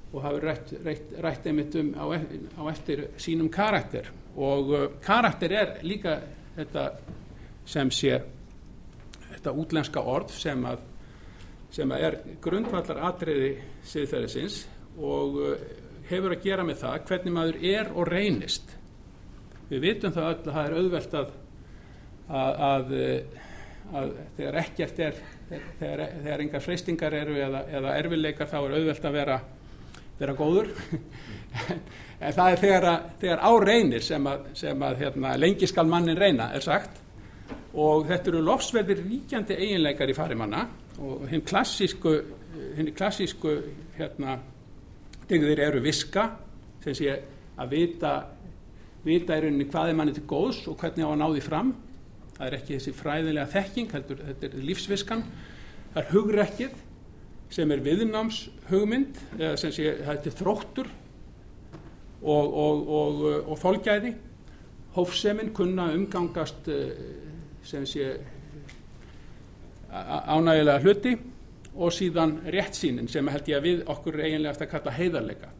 og 0.08 0.22
hafa 0.24 0.40
rætt, 0.40 0.72
rætt, 0.84 1.10
rætt 1.20 1.46
einmitt 1.50 1.74
um 1.76 1.90
á, 2.00 2.04
á 2.08 2.62
eftir 2.72 3.08
sínum 3.20 3.50
karakter. 3.52 4.08
Og 4.40 4.70
uh, 4.72 4.84
karakter 5.04 5.52
er 5.52 5.74
líka 5.84 6.16
þetta 6.56 6.84
sem 7.68 7.90
sé 7.92 8.14
þetta 9.34 9.52
útlenska 9.52 10.00
orð 10.00 10.32
sem 10.32 10.64
að 10.64 10.87
sem 11.74 11.92
er 11.96 12.18
grundvallar 12.42 13.02
atriði 13.10 13.50
siðferðisins 13.88 14.62
og 14.98 15.40
uh, 15.42 15.66
hefur 16.08 16.34
að 16.34 16.44
gera 16.46 16.64
með 16.66 16.82
það 16.82 17.00
hvernig 17.10 17.34
maður 17.34 17.58
er 17.70 17.90
og 17.94 18.08
reynist. 18.08 18.76
Við 19.68 19.84
vitum 19.84 20.14
það 20.14 20.30
öll 20.30 20.38
að 20.38 20.54
það 20.54 20.62
er 20.64 20.78
auðvelt 20.78 21.18
að, 21.18 21.34
að, 22.28 22.62
að, 22.68 22.94
að 24.00 24.14
þegar 24.38 24.62
ekkert 24.62 25.02
er 25.04 25.18
þegar, 25.48 26.04
þegar 26.22 26.44
engar 26.44 26.64
freystingar 26.64 27.16
eru 27.16 27.36
eða, 27.40 27.64
eða 27.78 27.96
erfileikar 28.00 28.50
þá 28.50 28.58
er 28.60 28.76
auðvelt 28.78 29.08
að 29.08 29.18
vera, 29.20 29.40
vera 30.20 30.36
góður. 30.38 30.72
En 32.18 32.32
það 32.34 32.48
er 32.50 32.58
þegar, 32.58 32.86
þegar 33.20 33.40
á 33.46 33.52
reynir 33.62 34.02
sem 34.02 34.24
að, 34.26 34.48
sem 34.58 34.80
hérna, 34.98 35.36
lengi 35.38 35.68
skal 35.70 35.84
mannin 35.86 36.18
reyna 36.18 36.48
er 36.50 36.64
sagt 36.64 36.96
og 37.78 38.06
þetta 38.08 38.32
eru 38.32 38.42
lofsverðir 38.42 39.02
ríkjandi 39.04 39.56
eiginleikar 39.58 40.10
í 40.10 40.16
farimanna 40.16 40.64
og 40.98 41.28
hinn 41.30 41.44
klassísku 41.46 42.14
hinn 42.76 42.90
klassísku 42.96 43.54
hérna 43.98 44.38
degðir 45.28 45.62
eru 45.68 45.82
viska 45.84 46.24
sem 46.82 46.96
sé 46.96 47.14
að 47.58 47.74
vita 47.74 48.12
vita 49.04 49.36
í 49.36 49.44
rauninni 49.44 49.68
hvað 49.70 49.92
er 49.92 49.98
manni 49.98 50.14
til 50.16 50.26
góðs 50.28 50.64
og 50.70 50.78
hvernig 50.80 51.06
á 51.06 51.10
að 51.10 51.20
ná 51.20 51.26
því 51.28 51.44
fram. 51.44 51.72
Það 52.38 52.46
er 52.46 52.56
ekki 52.58 52.76
þessi 52.76 52.94
fræðilega 52.94 53.52
þekking 53.54 53.94
heldur, 53.94 54.22
þetta 54.28 54.48
er 54.48 54.64
lífsviskan. 54.68 55.24
Það 55.94 56.00
er 56.02 56.10
hugrekkið 56.12 56.78
sem 57.54 57.72
er 57.72 57.84
viðnáms 57.84 58.40
hugmynd 58.68 59.20
eða 59.38 59.54
sem 59.60 59.74
sé 59.74 59.94
þetta 60.04 60.30
er 60.30 60.36
þróttur 60.38 60.90
og, 62.22 62.44
og, 62.46 62.82
og, 62.98 63.22
og 63.48 63.62
þolgæði. 63.62 64.14
Hófseminn 64.98 65.54
kunna 65.56 65.88
umgangast 65.94 66.68
sem 67.66 67.86
sé 67.86 68.16
ánægilega 69.88 70.82
hluti 70.82 71.14
og 71.78 71.92
síðan 71.94 72.38
réttsýnin 72.50 73.08
sem 73.10 73.28
held 73.30 73.48
ég 73.48 73.58
að 73.58 73.66
við 73.68 73.82
okkur 73.88 74.18
eiginlega 74.20 74.52
eftir 74.52 74.68
að 74.68 74.72
kalla 74.74 74.94
heiðarleika. 74.96 75.50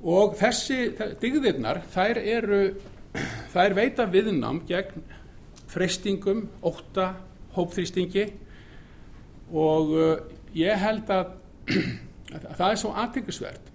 Og 0.00 0.36
þessi 0.40 0.78
digðirnar 1.20 1.82
þær 1.92 2.20
eru 2.20 2.60
þær 3.54 3.74
veita 3.76 4.06
viðnám 4.10 4.62
gegn 4.68 5.02
freystingum, 5.70 6.46
óta 6.62 7.14
hópþrýstingi 7.54 8.26
og 9.50 9.92
uh, 9.94 10.14
ég 10.54 10.78
held 10.78 11.10
að, 11.14 11.34
að 12.34 12.46
það 12.58 12.68
er 12.68 12.80
svo 12.82 12.94
aðtækisvert 13.02 13.69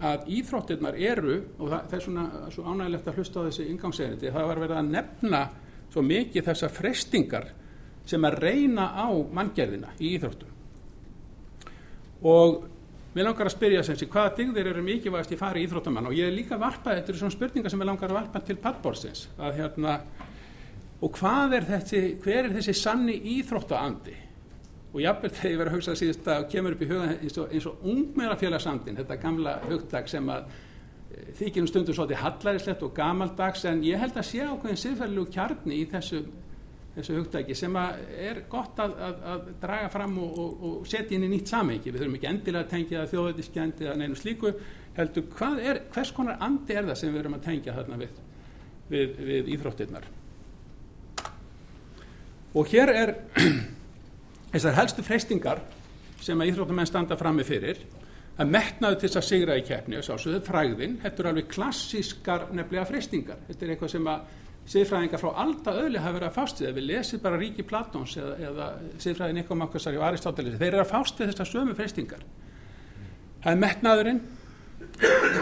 að 0.00 0.28
íþróttirnar 0.36 0.96
eru 0.96 1.36
og 1.58 1.66
það, 1.68 1.80
það 1.90 1.96
er 1.96 2.04
svona 2.04 2.24
svo 2.54 2.64
ánægilegt 2.64 3.08
að 3.10 3.18
hlusta 3.20 3.42
á 3.42 3.46
þessi 3.48 3.66
ingangsegindi 3.68 4.32
það 4.32 4.48
var 4.50 4.62
verið 4.64 4.80
að 4.80 4.92
nefna 4.94 5.40
svo 5.90 6.04
mikið 6.06 6.46
þessar 6.46 6.72
freystingar 6.72 7.48
sem 8.08 8.24
að 8.26 8.38
reyna 8.44 8.86
á 8.96 9.08
manngerðina 9.10 9.92
í 10.00 10.14
íþróttum. 10.16 10.56
Og 12.30 12.64
við 13.14 13.26
langar 13.26 13.50
að 13.50 13.56
spyrja 13.56 13.84
sem 13.84 13.98
sé 13.98 14.08
hvaða 14.10 14.34
digðir 14.38 14.70
eru 14.72 14.82
mikilvægast 14.86 15.34
í 15.34 15.38
fari 15.40 15.64
íþróttamann 15.66 16.08
og 16.10 16.16
ég 16.16 16.30
er 16.30 16.34
líka 16.34 16.58
varpað, 16.60 17.00
þetta 17.00 17.12
eru 17.12 17.22
svona 17.22 17.36
spurningar 17.36 17.72
sem 17.72 17.82
við 17.82 17.90
langar 17.90 18.12
að 18.12 18.20
varpa 18.20 18.42
til 18.46 18.58
paddbórsins 18.62 19.26
að 19.38 19.60
hérna 19.60 19.98
og 21.00 21.14
hvað 21.16 21.56
er 21.58 21.68
þessi, 21.74 22.02
hver 22.22 22.44
er 22.44 22.52
þessi 22.58 22.76
sanni 22.76 23.16
íþróttaandi 23.36 24.16
og 24.90 24.98
jáfnveld 25.04 25.36
þegar 25.38 25.52
ég 25.52 25.60
verið 25.60 25.70
að 25.72 25.78
hugsa 25.78 25.96
síðust 26.00 26.28
að 26.34 26.48
kemur 26.50 26.74
upp 26.74 26.82
í 26.82 26.90
huga 26.90 27.08
eins 27.14 27.38
og, 27.38 27.54
og 27.70 27.88
ungmennafélagsandin 27.92 28.98
þetta 28.98 29.18
gamla 29.22 29.56
hugdag 29.68 30.10
sem 30.10 30.30
að 30.34 30.50
e, 30.50 31.24
þykir 31.38 31.62
um 31.62 31.70
stundu 31.70 31.94
svolítið 31.94 32.22
hallaríslegt 32.24 32.86
og 32.86 32.94
gamaldags 32.96 33.66
en 33.70 33.84
ég 33.86 34.02
held 34.02 34.18
að 34.18 34.30
sé 34.32 34.42
ákveðin 34.42 34.82
siðferðilegu 34.84 35.34
kjarni 35.36 35.78
í 35.78 35.88
þessu 35.90 36.24
þessu 36.94 37.16
hugtæki 37.20 37.54
sem 37.54 37.76
er 37.78 38.42
gott 38.50 38.78
að, 38.82 38.96
að, 39.06 39.18
að 39.32 39.50
draga 39.62 39.90
fram 39.92 40.16
og, 40.18 40.38
og, 40.42 40.62
og 40.66 40.88
setja 40.90 41.16
inn 41.16 41.26
í 41.28 41.32
nýtt 41.36 41.52
samengi 41.52 41.92
við 41.92 42.02
þurfum 42.02 42.16
ekki 42.18 42.30
endilega 42.32 42.66
að 42.66 42.72
tengja 42.72 43.02
það 43.02 43.12
þjóðveitískjandi 43.12 43.86
eða 43.86 43.98
neinu 44.00 44.18
slíku 44.18 44.52
heldur 44.96 45.44
er, 45.62 45.82
hvers 45.94 46.14
konar 46.16 46.40
andi 46.42 46.74
er 46.74 46.88
það 46.88 46.98
sem 46.98 47.14
við 47.14 47.22
erum 47.22 47.36
að 47.38 47.44
tengja 47.46 47.76
þarna 47.76 48.00
við, 48.00 48.22
við, 48.90 49.20
við 49.28 49.52
íþróttirnar? 49.54 50.08
Og 52.58 52.72
hér 52.72 52.90
er 52.90 53.14
þessar 54.52 54.76
helstu 54.78 55.06
freystingar 55.06 55.62
sem 56.20 56.44
íþróttamenn 56.44 56.88
standa 56.88 57.16
fram 57.16 57.40
með 57.40 57.50
fyrir 57.52 57.80
að 58.40 58.52
metnaðu 58.54 59.00
til 59.00 59.08
þess 59.08 59.20
að 59.20 59.28
sigra 59.28 59.56
í 59.58 59.64
keppni 59.66 59.98
og 60.00 60.04
sá 60.04 60.14
svo 60.14 60.32
þetta 60.32 60.40
er 60.40 60.46
fræðin, 60.48 60.98
þetta 61.02 61.22
er 61.22 61.30
alveg 61.30 61.48
klassískar 61.50 62.46
nefnilega 62.56 62.88
freystingar, 62.88 63.42
þetta 63.48 63.66
er 63.66 63.74
eitthvað 63.74 63.92
sem 63.94 64.10
að 64.10 64.38
siðfræðingar 64.70 65.20
frá 65.20 65.30
alltaf 65.42 65.78
öðli 65.80 66.00
hafa 66.00 66.14
verið 66.14 66.28
að 66.28 66.36
fást 66.36 66.60
við. 66.62 66.74
Við 66.76 66.86
lesið 66.90 67.22
bara 67.24 67.38
ríki 67.40 67.64
Platons 67.66 68.12
eða, 68.20 68.34
eða 68.48 68.66
siðfræðin 69.02 69.40
Nikomakosar 69.40 69.96
og 69.98 70.04
Aristóteles 70.06 70.58
þeir 70.60 70.68
eru 70.68 70.84
að 70.84 70.92
fást 70.92 71.20
við 71.20 71.32
þessar 71.32 71.50
sömu 71.50 71.76
freystingar 71.78 72.22
það 73.40 73.52
er 73.52 73.60
metnaðurinn 73.64 74.20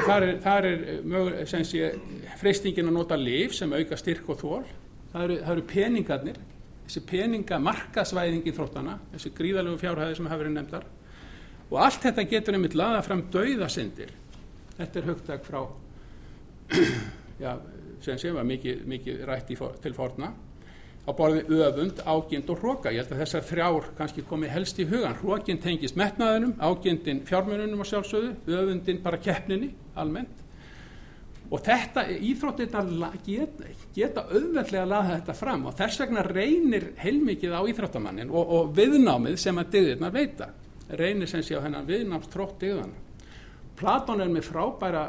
þar 0.07 0.27
er, 0.27 0.35
þar 0.45 0.69
er 0.69 0.85
mögur, 1.07 1.39
sé, 1.47 1.91
freystingin 2.41 2.91
að 2.91 2.97
nota 2.99 3.19
liv 3.19 3.55
sem 3.57 3.73
auka 3.75 3.99
styrk 3.99 4.31
og 4.33 4.41
þól 4.41 4.63
það 5.13 5.25
eru, 5.25 5.39
það 5.43 5.53
eru 5.55 5.67
peningarnir 5.73 6.41
þessi 6.89 7.03
peninga 7.05 7.59
markasvæðingi 7.61 8.55
þróttana 8.57 8.97
þessi 9.13 9.35
gríðalögu 9.37 9.81
fjárhæði 9.83 10.17
sem 10.17 10.29
hafa 10.31 10.41
verið 10.41 10.55
nefndar 10.57 10.87
og 11.69 11.79
allt 11.85 12.01
þetta 12.07 12.25
getur 12.31 12.57
einmitt 12.57 12.77
laða 12.79 13.03
fram 13.05 13.27
dauðasindir. 13.33 14.15
Þetta 14.79 15.01
er 15.01 15.09
hugtak 15.11 15.45
frá 15.45 15.61
já, 17.45 17.53
sem 18.05 18.21
sem 18.21 18.37
var 18.37 18.47
mikið, 18.49 18.85
mikið 18.89 19.25
rætt 19.29 19.53
for, 19.59 19.77
til 19.83 19.93
forna 19.97 20.33
á 21.09 21.11
borði 21.17 21.45
öfund, 21.65 22.03
ágind 22.05 22.51
og 22.53 22.61
hróka 22.61 22.93
ég 22.93 23.03
held 23.03 23.15
að 23.15 23.23
þessar 23.23 23.47
þrjár 23.49 23.87
kannski 23.97 24.25
komi 24.29 24.49
helst 24.53 24.81
í 24.81 24.85
hugan 24.89 25.17
hrókin 25.21 25.61
tengist 25.61 25.97
metnaðunum, 25.97 26.57
ágindin 26.61 27.23
fjármununum 27.29 27.81
á 27.81 27.87
sjálfsögðu, 27.89 28.35
öfundin 28.49 29.01
bara 29.05 29.21
keppninni 29.21 29.73
almennt 29.97 30.48
og 31.49 31.65
þetta, 31.65 32.05
íþróttirna 32.29 33.11
geta, 33.25 33.73
geta 33.97 34.25
auðveldlega 34.29 34.85
að 34.85 34.93
laða 34.93 35.15
þetta 35.17 35.37
fram 35.39 35.67
og 35.71 35.77
þess 35.79 36.03
vegna 36.03 36.25
reynir 36.27 36.91
heilmikið 37.01 37.57
á 37.57 37.61
íþróttamannin 37.73 38.31
og, 38.31 38.55
og 38.59 38.73
viðnámið 38.77 39.39
sem 39.41 39.61
að 39.61 39.71
dyðirna 39.77 40.11
veita. 40.13 40.51
Reynir 40.89 41.29
sem 41.29 41.45
sé 41.45 41.57
á 41.57 41.65
hennan 41.65 41.89
viðnámst 41.89 42.33
trótt 42.33 42.61
dyðan 42.61 42.95
Platón 43.79 44.23
er 44.23 44.31
með 44.33 44.49
frábæra 44.49 45.05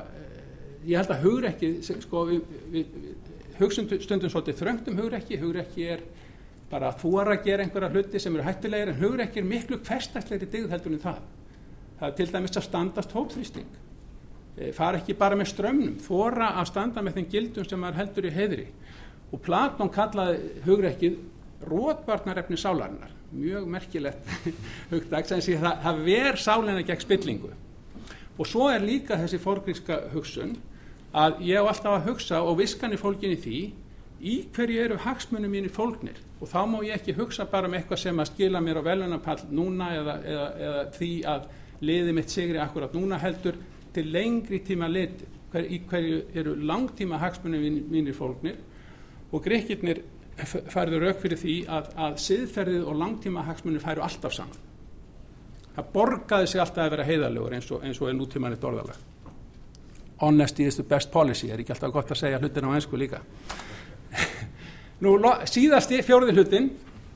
ég 0.86 1.00
held 1.00 1.12
að 1.14 1.26
hugrekki 1.26 1.70
sko, 1.88 2.24
við, 2.30 2.56
við, 2.74 2.94
við 2.94 3.60
hugsun 3.60 3.90
stundum 3.90 4.32
svolítið 4.32 4.62
þröngtum 4.62 5.00
hugrekki. 5.02 5.40
Hugrekki 5.42 5.88
er 5.96 6.04
bara 6.70 6.92
að 6.92 7.02
þóra 7.04 7.36
að 7.36 7.48
gera 7.48 7.66
einhverja 7.66 7.90
hluti 7.96 8.22
sem 8.22 8.36
eru 8.38 8.46
hættilegir 8.46 8.94
en 8.94 9.02
hugrekki 9.02 9.42
er 9.42 9.50
miklu 9.50 9.80
hverstakleiri 9.82 10.50
dyggð 10.54 10.76
heldur 10.76 10.96
en 10.96 11.06
það. 11.08 11.22
Það 12.00 12.10
er 12.12 12.18
til 12.20 12.30
dæmis 12.36 12.60
að 12.60 12.68
standast 12.70 13.16
hópþrýsting 13.18 13.78
fara 14.76 15.00
ekki 15.00 15.16
bara 15.18 15.38
með 15.40 15.52
strömmnum 15.54 15.98
þóra 16.04 16.54
að 16.60 16.70
standa 16.72 17.04
með 17.06 17.20
þeim 17.20 17.30
gildum 17.34 17.68
sem 17.68 17.80
maður 17.80 18.02
heldur 18.02 18.28
í 18.28 18.36
heðri 18.36 18.68
og 19.30 19.44
Platón 19.46 19.92
kallaði 19.94 20.64
hugrekkið 20.66 21.20
rótbarnarefni 21.70 22.58
sálarinnar. 22.58 23.12
Mjög 23.32 23.68
merkilegt 23.70 24.32
hugdag 24.94 25.28
sem 25.30 25.42
sé 25.44 25.58
það, 25.60 25.84
það 25.84 26.00
ver 26.08 26.40
sálinna 26.40 26.86
gegn 26.88 27.04
spillingu. 27.04 27.52
Og 28.40 28.48
svo 28.48 28.70
er 28.72 28.82
líka 28.84 29.20
þessi 29.20 29.42
fórgríska 29.44 30.00
hugsun 30.14 30.56
að 31.14 31.44
ég 31.50 31.62
á 31.62 31.68
alltaf 31.68 31.98
að 31.98 32.10
hugsa 32.10 32.42
og 32.46 32.58
viskan 32.62 32.96
í 32.96 33.00
fólkinni 33.00 33.38
því 33.42 33.60
í 34.20 34.36
hverju 34.56 34.84
eru 34.84 35.00
hagsmunum 35.04 35.52
mín 35.52 35.68
í 35.68 35.72
fólknir 35.74 36.18
og 36.40 36.50
þá 36.52 36.60
má 36.68 36.78
ég 36.84 36.98
ekki 36.98 37.16
hugsa 37.18 37.46
bara 37.50 37.70
um 37.70 37.76
eitthvað 37.78 38.02
sem 38.04 38.20
að 38.20 38.32
skila 38.34 38.62
mér 38.64 38.82
á 38.84 38.88
velunapall 38.88 39.40
núna 39.52 39.94
eða, 39.96 40.16
eða, 40.24 40.48
eða 40.68 40.84
því 40.98 41.12
að 41.34 41.48
liði 41.88 42.16
mitt 42.16 42.34
sigri 42.34 42.60
akkurat 42.60 42.96
núna 42.96 43.20
heldur 43.20 43.58
til 44.00 44.10
lengri 44.16 44.62
tíma 44.66 44.90
lit 44.90 45.22
hver, 45.52 45.68
í 45.68 45.82
hverju 45.90 46.24
eru 46.40 46.56
langtíma 46.72 47.20
hagsmunum 47.22 47.62
mín, 47.62 47.84
mín 47.92 48.10
í 48.10 48.16
fólknir 48.16 48.58
og 49.30 49.44
greikirnir 49.46 50.02
færður 50.40 51.06
rauk 51.06 51.22
fyrir 51.22 51.40
því 51.42 51.60
að, 51.68 51.94
að 52.00 52.18
siðferðið 52.24 52.88
og 52.88 53.00
langtíma 53.04 53.44
hagsmunir 53.46 53.84
færu 53.84 54.06
alltaf 54.06 54.34
saman. 54.34 54.66
Það 55.76 55.94
borgaði 55.94 56.50
sig 56.50 56.64
alltaf 56.64 56.86
að 56.86 56.94
vera 56.96 57.08
heiðalegur 57.08 57.56
eins 57.60 57.72
og, 57.76 57.84
eins 57.84 58.00
og 58.02 58.10
er 58.10 58.18
nútímanit 58.18 58.64
orðalega 58.66 58.98
honesty 60.20 60.66
is 60.66 60.76
the 60.76 60.84
best 60.84 61.12
policy 61.12 61.50
er 61.52 61.62
ekki 61.62 61.74
alltaf 61.76 61.94
gott 61.94 62.12
að 62.12 62.22
segja 62.24 62.40
hlutin 62.42 62.68
á 62.68 62.76
einsku 62.76 63.00
líka. 63.00 63.22
Nú 65.04 65.16
síðasti 65.48 66.02
fjórði 66.04 66.36
hlutin 66.36 66.70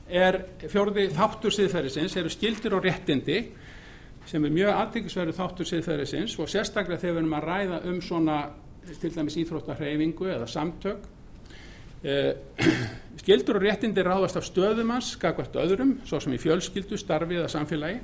er 0.08 0.40
fjórði 0.70 1.08
þáttur 1.12 1.54
siðferðisins 1.54 2.16
eru 2.20 2.32
skildir 2.32 2.76
og 2.76 2.84
réttindi 2.84 3.40
sem 4.28 4.44
er 4.44 4.52
mjög 4.54 4.78
aðtækisverðu 4.78 5.34
þáttur 5.36 5.68
siðferðisins 5.68 6.36
og 6.40 6.50
sérstaklega 6.50 7.02
þegar 7.02 7.16
við 7.16 7.22
erum 7.22 7.36
að 7.38 7.48
ræða 7.48 7.80
um 7.90 7.98
svona 8.04 8.38
til 9.00 9.12
dæmis 9.14 9.36
íþróttarhefingu 9.40 10.28
eða 10.32 10.48
samtök. 10.50 11.08
Eh, 12.04 12.32
skildur 13.20 13.58
og 13.60 13.64
réttindi 13.64 14.04
ráðast 14.04 14.38
af 14.40 14.46
stöðumans 14.48 15.14
skakvært 15.16 15.56
öðrum, 15.60 15.98
svo 16.08 16.20
sem 16.20 16.36
í 16.36 16.40
fjölskyldu, 16.40 16.98
starfi 17.00 17.40
eða 17.40 17.50
samfélagi. 17.52 18.00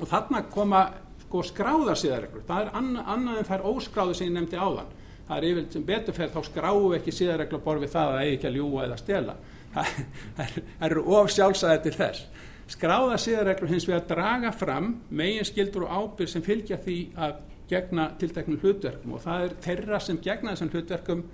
Og 0.00 0.10
þarna 0.10 0.44
koma 0.50 0.84
sko 1.24 1.42
skráðar 1.46 1.98
síðarreglur 1.98 2.46
það 2.46 2.60
er 2.64 2.76
annað, 2.78 3.08
annað 3.14 3.40
en 3.40 3.48
þær 3.48 3.66
óskráðu 3.70 4.16
sem 4.18 4.28
ég 4.28 4.36
nefndi 4.36 4.58
áðan. 4.58 4.92
Það 5.24 5.36
er 5.36 5.46
yfirlega 5.48 5.74
sem 5.74 5.84
beturferð 5.88 6.34
þá 6.34 6.48
skráu 6.50 6.94
ekki 6.98 7.14
síðarregla 7.14 7.60
borfið 7.64 7.94
það 7.94 8.12
að 8.12 8.24
eigi 8.24 8.34
ekki 8.36 8.48
að 8.50 8.58
ljúa 8.58 8.86
eða 8.88 8.98
stela. 9.00 9.36
Það, 9.74 9.94
það 10.36 10.88
eru 10.90 11.04
of 11.16 11.30
sjálfsæði 11.34 11.84
til 11.86 11.94
þess 11.96 12.43
skráða 12.70 13.18
síðarreglur 13.20 13.72
hins 13.74 13.86
við 13.88 13.98
að 13.98 14.06
draga 14.14 14.52
fram 14.56 14.92
megin 15.10 15.48
skildur 15.48 15.86
og 15.86 15.96
ábyrg 15.98 16.30
sem 16.32 16.44
fylgja 16.44 16.78
því 16.80 16.98
að 17.16 17.34
gegna 17.68 18.10
tilteknum 18.20 18.60
hlutverkum. 18.62 19.16
Og 19.16 19.24
það 19.24 19.46
er 19.46 19.58
þeirra 19.66 20.00
sem 20.00 20.20
gegna 20.24 20.54
þessum 20.54 20.72
hlutverkum 20.72 21.24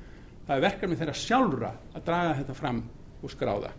það 0.46 0.56
er 0.56 0.64
verkefni 0.66 0.98
þeirra 0.98 1.16
sjálfra 1.20 1.70
að 1.94 2.04
draga 2.08 2.34
þetta 2.40 2.58
fram 2.58 2.82
og 3.20 3.32
skráða. 3.32 3.72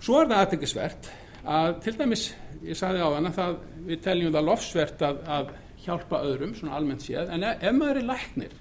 Svo 0.00 0.20
er 0.20 0.30
það 0.30 0.42
aðtengisvert 0.44 1.10
að 1.50 1.74
til 1.84 1.94
dæmis, 1.96 2.24
ég 2.64 2.76
sagði 2.76 3.04
á 3.04 3.08
hana 3.14 3.32
það 3.32 3.58
við 3.86 4.02
teljum 4.04 4.34
það 4.34 4.48
lofsvert 4.48 5.04
að, 5.04 5.20
að 5.24 5.52
hjálpa 5.84 6.20
öðrum, 6.28 6.52
svona 6.56 6.76
almennt 6.76 7.04
séð 7.04 7.32
en 7.32 7.46
ef, 7.48 7.62
ef 7.64 7.76
maður 7.76 8.00
er 8.02 8.08
læknir 8.10 8.58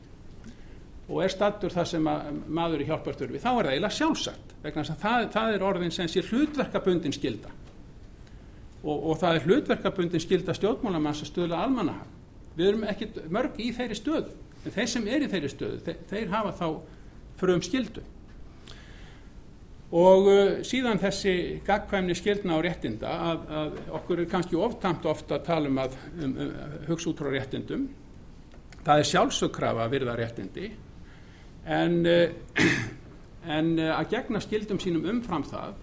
og 1.10 1.24
er 1.26 1.34
stattur 1.34 1.74
það 1.74 1.90
sem 1.92 2.08
maður 2.08 2.80
er 2.80 2.92
hjálpartur 2.92 3.34
við, 3.34 3.44
þá 3.44 3.50
er 3.52 3.60
það 3.60 3.74
eiginlega 3.74 3.98
sjálfsagt 3.98 4.49
vegna 4.64 4.84
að 4.84 5.02
það, 5.02 5.26
það 5.36 5.56
er 5.56 5.66
orðin 5.70 5.96
sem 5.96 6.12
sé 6.12 6.24
hlutverkabundin 6.28 7.16
skilda 7.16 7.52
og, 8.84 8.96
og 8.96 9.18
það 9.22 9.40
er 9.40 9.48
hlutverkabundin 9.48 10.24
skilda 10.24 10.56
stjórnmálamanns 10.58 11.24
að 11.26 11.32
stöðla 11.34 11.64
almanahag 11.66 12.56
við 12.60 12.72
erum 12.72 12.88
ekki 12.92 13.12
mörg 13.32 13.60
í 13.62 13.72
þeirri 13.76 13.98
stöðu 13.98 14.38
en 14.66 14.76
þeir 14.76 14.90
sem 14.92 15.08
er 15.08 15.24
í 15.24 15.32
þeirri 15.32 15.52
stöðu, 15.52 15.84
þeir, 15.86 16.00
þeir 16.10 16.32
hafa 16.34 16.56
þá 16.60 16.66
frum 17.40 17.62
skildu 17.64 18.04
og 19.90 20.28
uh, 20.30 20.52
síðan 20.66 21.02
þessi 21.02 21.34
gagkvæmni 21.66 22.16
skildna 22.18 22.60
á 22.60 22.62
réttinda 22.62 23.14
að, 23.32 23.48
að 23.50 23.80
okkur 23.98 24.22
er 24.22 24.30
kannski 24.30 24.60
oftamt 24.60 25.08
ofta 25.10 25.40
að 25.40 25.48
tala 25.48 25.72
um 25.72 25.82
að 25.82 25.96
um, 26.20 26.36
um, 26.36 26.52
hugsa 26.92 27.10
út 27.10 27.24
frá 27.24 27.32
réttindum. 27.34 27.88
Það 28.86 29.02
er 29.02 29.10
sjálfsögkrafa 29.10 29.86
að 29.86 29.96
virða 29.96 30.16
réttindi 30.20 30.70
en, 31.66 31.98
uh, 32.06 32.70
en 33.48 33.76
uh, 33.80 33.94
að 33.98 34.16
gegna 34.16 34.42
skildum 34.44 34.82
sínum 34.82 35.08
umfram 35.10 35.46
það 35.48 35.78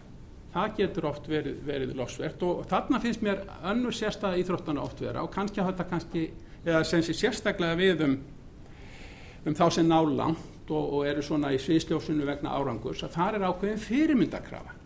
það 0.57 0.77
getur 0.79 1.07
oft 1.11 1.29
verið, 1.29 1.61
verið 1.67 1.95
losvert 1.99 2.43
og 2.47 2.65
þarna 2.71 3.01
finnst 3.03 3.25
mér 3.25 3.43
önnur 3.69 3.95
sérstæða 3.95 4.41
íþróttana 4.41 4.85
oft 4.85 5.03
vera. 5.05 5.25
Og 5.25 5.33
kannski 5.35 5.61
að 5.61 5.73
þetta 5.73 5.89
kannski 5.91 6.25
eða 6.67 6.83
sérstaklega 7.05 7.79
við 7.79 8.05
um, 8.07 8.17
um 9.47 9.57
þá 9.57 9.67
sem 9.77 9.89
ná 9.89 9.99
langt 10.01 10.71
og, 10.73 10.85
og 10.99 11.07
eru 11.07 11.23
svona 11.23 11.53
í 11.55 11.61
sviðsljósunu 11.63 12.27
vegna 12.27 12.57
árangurs 12.57 13.05
að 13.07 13.17
það 13.19 13.39
er 13.39 13.49
ákveðin 13.51 13.83
fyrirmyndakrafa. 13.85 14.77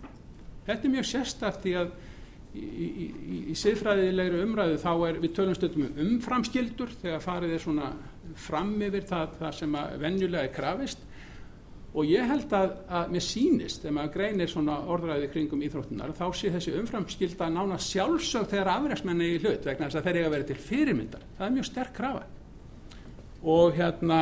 Þetta 0.66 0.88
er 0.88 0.94
mjög 0.96 1.09
sérstæft 1.09 1.62
því 1.64 1.76
að 1.80 1.92
í, 2.50 2.64
í, 2.64 2.88
í, 3.06 3.38
í 3.54 3.59
siðfræðilegri 3.59 4.42
umræðu 4.44 4.80
þá 4.83 4.90
er 5.09 5.20
við 5.22 5.37
tölum 5.38 5.56
stöldum 5.56 5.87
um 5.87 6.02
umframskildur 6.06 6.96
þegar 7.00 7.22
farið 7.24 7.54
er 7.54 7.62
svona 7.62 7.92
fram 8.38 8.74
yfir 8.83 9.06
það, 9.06 9.38
það 9.38 9.56
sem 9.62 9.78
að 9.78 9.94
venjulega 10.02 10.48
er 10.48 10.54
krafist 10.54 11.06
og 11.90 12.07
ég 12.07 12.26
held 12.31 12.53
að, 12.55 12.74
að 12.87 13.14
mér 13.16 13.24
sínist 13.26 13.83
þegar 13.83 13.96
maður 13.96 14.12
greinir 14.14 14.50
svona 14.50 14.76
orðræði 14.94 15.31
kringum 15.33 15.64
íþróttunar 15.66 16.14
þá 16.14 16.26
sé 16.38 16.53
þessi 16.55 16.74
umframskilda 16.79 17.48
nána 17.50 17.79
sjálfsög 17.83 18.46
þegar 18.53 18.72
afræksmenni 18.76 19.31
í 19.35 19.40
hlut 19.42 19.66
vegna 19.66 19.88
þess 19.88 19.98
að 19.98 20.07
þeir 20.07 20.20
eiga 20.20 20.29
að 20.29 20.37
vera 20.37 20.48
til 20.50 20.59
fyrirmyndar 20.68 21.24
það 21.38 21.46
er 21.48 21.57
mjög 21.57 21.70
sterk 21.70 21.96
krafa 21.98 22.26
og 23.42 23.79
hérna 23.79 24.20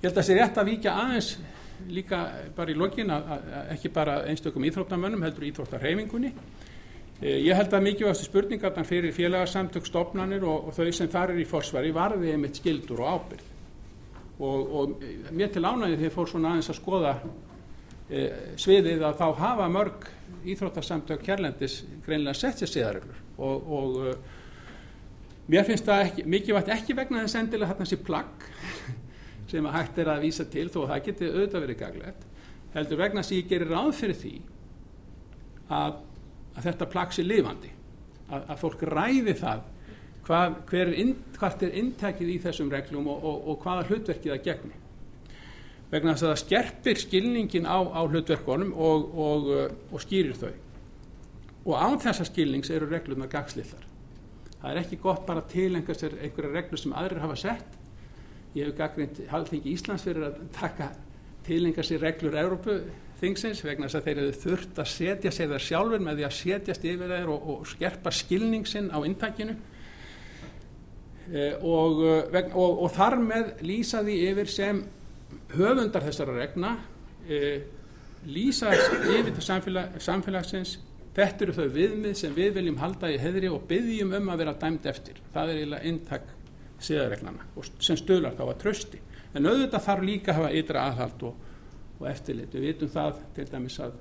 Ég 0.00 0.08
held 0.08 0.16
að 0.16 0.24
sé 0.30 0.34
rétt 0.38 0.56
að 0.56 0.68
víkja 0.70 0.92
aðeins 0.96 1.26
líka 1.92 2.18
bara 2.56 2.72
í 2.72 2.76
lokin 2.78 3.10
að, 3.12 3.26
að 3.36 3.72
ekki 3.74 3.90
bara 3.92 4.14
einstökum 4.30 4.64
íþróttamönnum 4.64 5.26
heldur 5.26 5.44
íþróttarhefingunni. 5.50 6.30
Eh, 7.20 7.36
ég 7.44 7.52
held 7.56 7.74
að 7.76 7.84
mikilvægastu 7.84 8.30
spurningarnar 8.30 8.88
fyrir 8.88 9.12
félagarsamtök, 9.12 9.84
stopnarnir 9.88 10.44
og, 10.48 10.70
og 10.70 10.76
þau 10.76 10.90
sem 10.96 11.10
farir 11.12 11.40
í 11.42 11.48
fórsvari 11.48 11.92
varði 11.92 12.32
einmitt 12.32 12.56
skildur 12.56 13.04
og 13.04 13.14
ábyrð. 13.16 13.46
Og, 14.40 14.74
og 14.80 15.02
mér 15.36 15.52
til 15.52 15.66
ánægið 15.66 15.98
þegar 16.00 16.14
fór 16.14 16.30
svona 16.30 16.54
aðeins 16.54 16.70
að 16.72 16.78
skoða 16.78 17.14
e, 18.08 18.22
sviðið 18.60 19.04
að 19.04 19.18
þá 19.20 19.26
hafa 19.42 19.66
mörg 19.72 20.06
íþróttarsamtök 20.48 21.24
kærlendis 21.26 21.82
greinlega 22.06 22.38
sett 22.38 22.62
sér 22.62 22.72
siðareglur 22.72 23.18
og, 23.36 23.68
og 23.76 23.98
e, 24.08 24.14
mér 25.52 25.66
finnst 25.68 25.84
það 25.88 26.06
ekki, 26.06 26.24
mikilvægt 26.34 26.72
ekki 26.72 26.96
vegna 26.96 27.24
þess 27.26 27.40
endilega 27.42 27.74
þarna 27.74 27.90
sé 27.90 28.00
plagg 28.06 28.48
sem 29.52 29.68
að 29.68 29.76
hægt 29.76 30.00
er 30.00 30.12
að 30.14 30.24
vísa 30.24 30.46
til 30.48 30.68
þó 30.72 30.80
að 30.86 30.92
það 30.94 31.04
geti 31.10 31.30
auðvitað 31.30 31.66
verið 31.66 31.80
gaglegt 31.84 32.26
heldur 32.78 33.02
vegna 33.02 33.26
að 33.26 33.36
ég 33.36 33.50
gerir 33.50 33.74
ráð 33.74 33.92
fyrir 33.98 34.20
því 34.22 34.34
að, 35.68 36.00
að 36.56 36.66
þetta 36.68 36.88
plagsi 36.94 37.24
lifandi. 37.26 37.72
Að, 38.30 38.44
að 38.46 38.60
fólk 38.62 38.84
ræði 38.86 39.34
það 39.40 39.64
hvað, 40.26 40.56
er 40.80 40.92
inn, 41.02 41.12
hvað 41.38 41.66
er 41.66 41.76
inntækið 41.82 42.30
í 42.30 42.38
þessum 42.44 42.70
reglum 42.70 43.10
og, 43.10 43.24
og, 43.26 43.44
og 43.50 43.64
hvaða 43.64 43.88
hlutverkið 43.90 44.36
að 44.36 44.46
gegni 44.46 44.78
vegna 45.90 46.12
að 46.14 46.20
það 46.22 46.36
skerpir 46.44 47.00
skilningin 47.02 47.64
á, 47.66 47.82
á 47.82 48.06
hlutverkonum 48.06 48.68
og, 48.78 49.08
og 49.90 50.02
skýrir 50.04 50.36
þau. 50.38 50.52
Og 51.66 51.74
án 51.74 51.98
þessa 51.98 52.28
skilnings 52.28 52.70
eru 52.70 52.86
reglunar 52.86 53.26
gagslillar 53.32 53.88
það 54.60 54.72
er 54.72 54.80
ekki 54.82 54.98
gott 55.00 55.26
bara 55.28 55.42
að 55.42 55.52
tilenga 55.54 55.96
sér 55.96 56.16
einhverja 56.20 56.52
reglur 56.52 56.80
sem 56.80 56.96
aðrir 56.96 57.22
hafa 57.24 57.36
sett. 57.40 57.76
Ég 58.54 58.66
hef 58.66 58.76
gaggrind 58.76 59.20
halþingi 59.30 59.72
Íslands 59.74 60.04
fyrir 60.04 60.26
að 60.26 60.40
taka 60.54 60.90
tilenga 61.46 61.84
sér 61.86 62.02
reglur 62.04 62.36
Európu 62.36 62.76
þingsins 63.20 63.64
vegna 63.64 63.88
þess 63.88 63.98
að 63.98 64.06
þeir 64.06 64.20
eru 64.22 64.36
þurft 64.44 64.80
að 64.80 64.88
setja 64.92 65.32
sig 65.34 65.50
þar 65.50 65.64
sjálfur 65.64 66.04
með 66.04 66.20
því 66.20 66.26
að 66.28 66.36
setjast 66.38 66.86
yfir 66.88 67.12
þeir 67.14 67.32
og, 67.34 67.50
og 67.52 67.66
skerpa 67.68 68.12
skilning 68.14 68.68
sinn 68.68 68.88
á 68.92 68.98
intakinu 69.06 69.56
e, 71.30 71.50
og, 71.60 72.00
og, 72.54 72.80
og 72.86 72.88
þar 72.96 73.18
með 73.24 73.52
lýsa 73.66 74.02
því 74.06 74.16
yfir 74.30 74.52
sem 74.52 74.80
höfundar 75.54 76.06
þessara 76.06 76.38
regna 76.38 76.76
e, 77.28 77.42
lýsa 78.30 78.72
yfir 78.74 79.32
til 79.34 79.44
samfélag, 79.44 80.00
samfélagsins. 80.02 80.78
Þetta 81.14 81.44
eru 81.44 81.54
þau 81.56 81.70
viðmið 81.74 82.18
sem 82.20 82.34
við 82.36 82.52
viljum 82.60 82.78
halda 82.78 83.10
í 83.10 83.16
heðri 83.18 83.48
og 83.50 83.64
byggjum 83.68 84.12
um 84.20 84.28
að 84.30 84.44
vera 84.44 84.58
dæmt 84.60 84.84
eftir. 84.86 85.16
Það 85.34 85.48
er 85.50 85.58
eiginlega 85.58 85.90
intak 85.90 86.28
siðareglana 86.80 87.46
sem 87.82 87.98
stöðlar 87.98 88.36
þá 88.38 88.44
að 88.46 88.58
trösti 88.62 89.00
en 89.34 89.46
auðvitað 89.46 89.86
þarf 89.86 90.06
líka 90.06 90.32
að 90.32 90.38
hafa 90.40 90.52
ytra 90.60 90.84
aðhald 90.88 91.24
og, 91.28 91.48
og 92.00 92.08
eftirlit. 92.10 92.54
Við 92.54 92.66
vitum 92.68 92.92
það 92.92 93.20
til 93.36 93.46
dæmis 93.50 93.76
að 93.84 93.98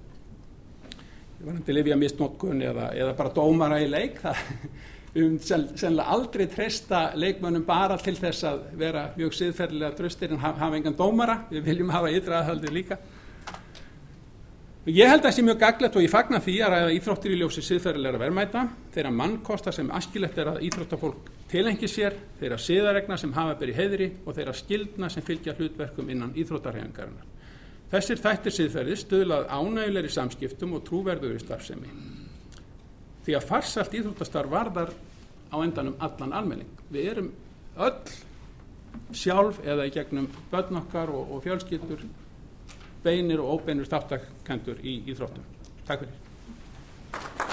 ég 1.40 1.46
var 1.48 1.58
hindi 1.58 1.72
að 1.72 1.78
lifja 1.78 2.00
mistnótkun 2.00 2.64
eða, 2.68 2.90
eða 2.96 3.18
bara 3.20 3.36
dómara 3.36 3.80
í 3.84 3.88
leik 3.92 4.20
það 4.24 4.42
um 5.20 5.38
sennilega 5.42 6.16
aldrei 6.16 6.46
treysta 6.52 7.06
leikmönnum 7.18 7.64
bara 7.68 7.98
til 8.02 8.16
þess 8.20 8.46
að 8.48 8.60
vera 8.80 9.08
mjög 9.18 9.38
siðferðilega 9.38 9.98
tröstir 9.98 10.36
en 10.36 10.44
hafa 10.44 10.74
engan 10.76 10.98
dómara. 10.98 11.42
Við 11.52 11.66
viljum 11.72 11.96
hafa 11.96 12.12
ytra 12.14 12.44
aðhaldi 12.44 12.76
líka. 12.76 13.00
Ég 14.90 15.06
held 15.06 15.20
að 15.20 15.26
það 15.28 15.34
sé 15.36 15.44
mjög 15.44 15.58
gaglegt 15.60 15.98
og 16.00 16.04
ég 16.06 16.12
fagna 16.12 16.40
því 16.42 16.54
að 16.64 16.72
ræða 16.74 16.94
íþróttir 16.96 17.34
í 17.36 17.38
ljósi 17.38 17.62
siðferðilegra 17.68 18.22
verðmæta, 18.22 18.62
þeirra 18.96 19.12
mannkostar 19.14 19.76
sem 19.76 19.90
askilegt 19.94 20.40
er 20.40 20.54
að 20.54 20.64
íþróttafólk 20.66 21.28
tilengi 21.52 21.90
sér, 21.92 22.16
þeirra 22.40 22.58
siðaregna 22.64 23.18
sem 23.20 23.34
hafa 23.36 23.58
byrji 23.60 23.76
heiðri 23.76 24.08
og 24.24 24.38
þeirra 24.38 24.56
skildna 24.56 25.10
sem 25.12 25.26
fylgja 25.28 25.54
hlutverkum 25.60 26.10
innan 26.10 26.32
íþróttarhefingarinnar. 26.40 27.28
Þessir 27.90 28.22
þættir 28.22 28.54
siðferði 28.54 28.96
stuðlað 29.02 29.48
ánægulegri 29.50 30.12
samskiptum 30.14 30.76
og 30.78 30.84
trúverður 30.86 31.40
í 31.40 31.42
starfsemi. 31.42 31.90
Því 33.26 33.38
að 33.38 33.48
farsalt 33.50 33.96
íþróttastarf 33.98 34.52
varðar 34.52 34.94
á 35.50 35.58
endanum 35.58 35.98
allan 36.06 36.36
almenning. 36.38 36.70
Við 36.94 37.12
erum 37.16 37.32
öll 37.82 38.14
sjálf 39.14 39.62
eða 39.66 39.90
í 39.90 39.94
gegnum 39.94 40.30
börn 40.52 40.82
okkar 40.84 41.10
og, 41.14 41.34
og 41.34 41.44
fjölskyldur 41.46 42.06
beinir 43.04 43.42
og 43.42 43.58
óbeinir 43.58 43.90
þáttakendur 43.90 44.82
í 44.86 45.00
íþróttum. 45.10 45.46
Takk 45.90 46.06
fyrir. 46.06 47.49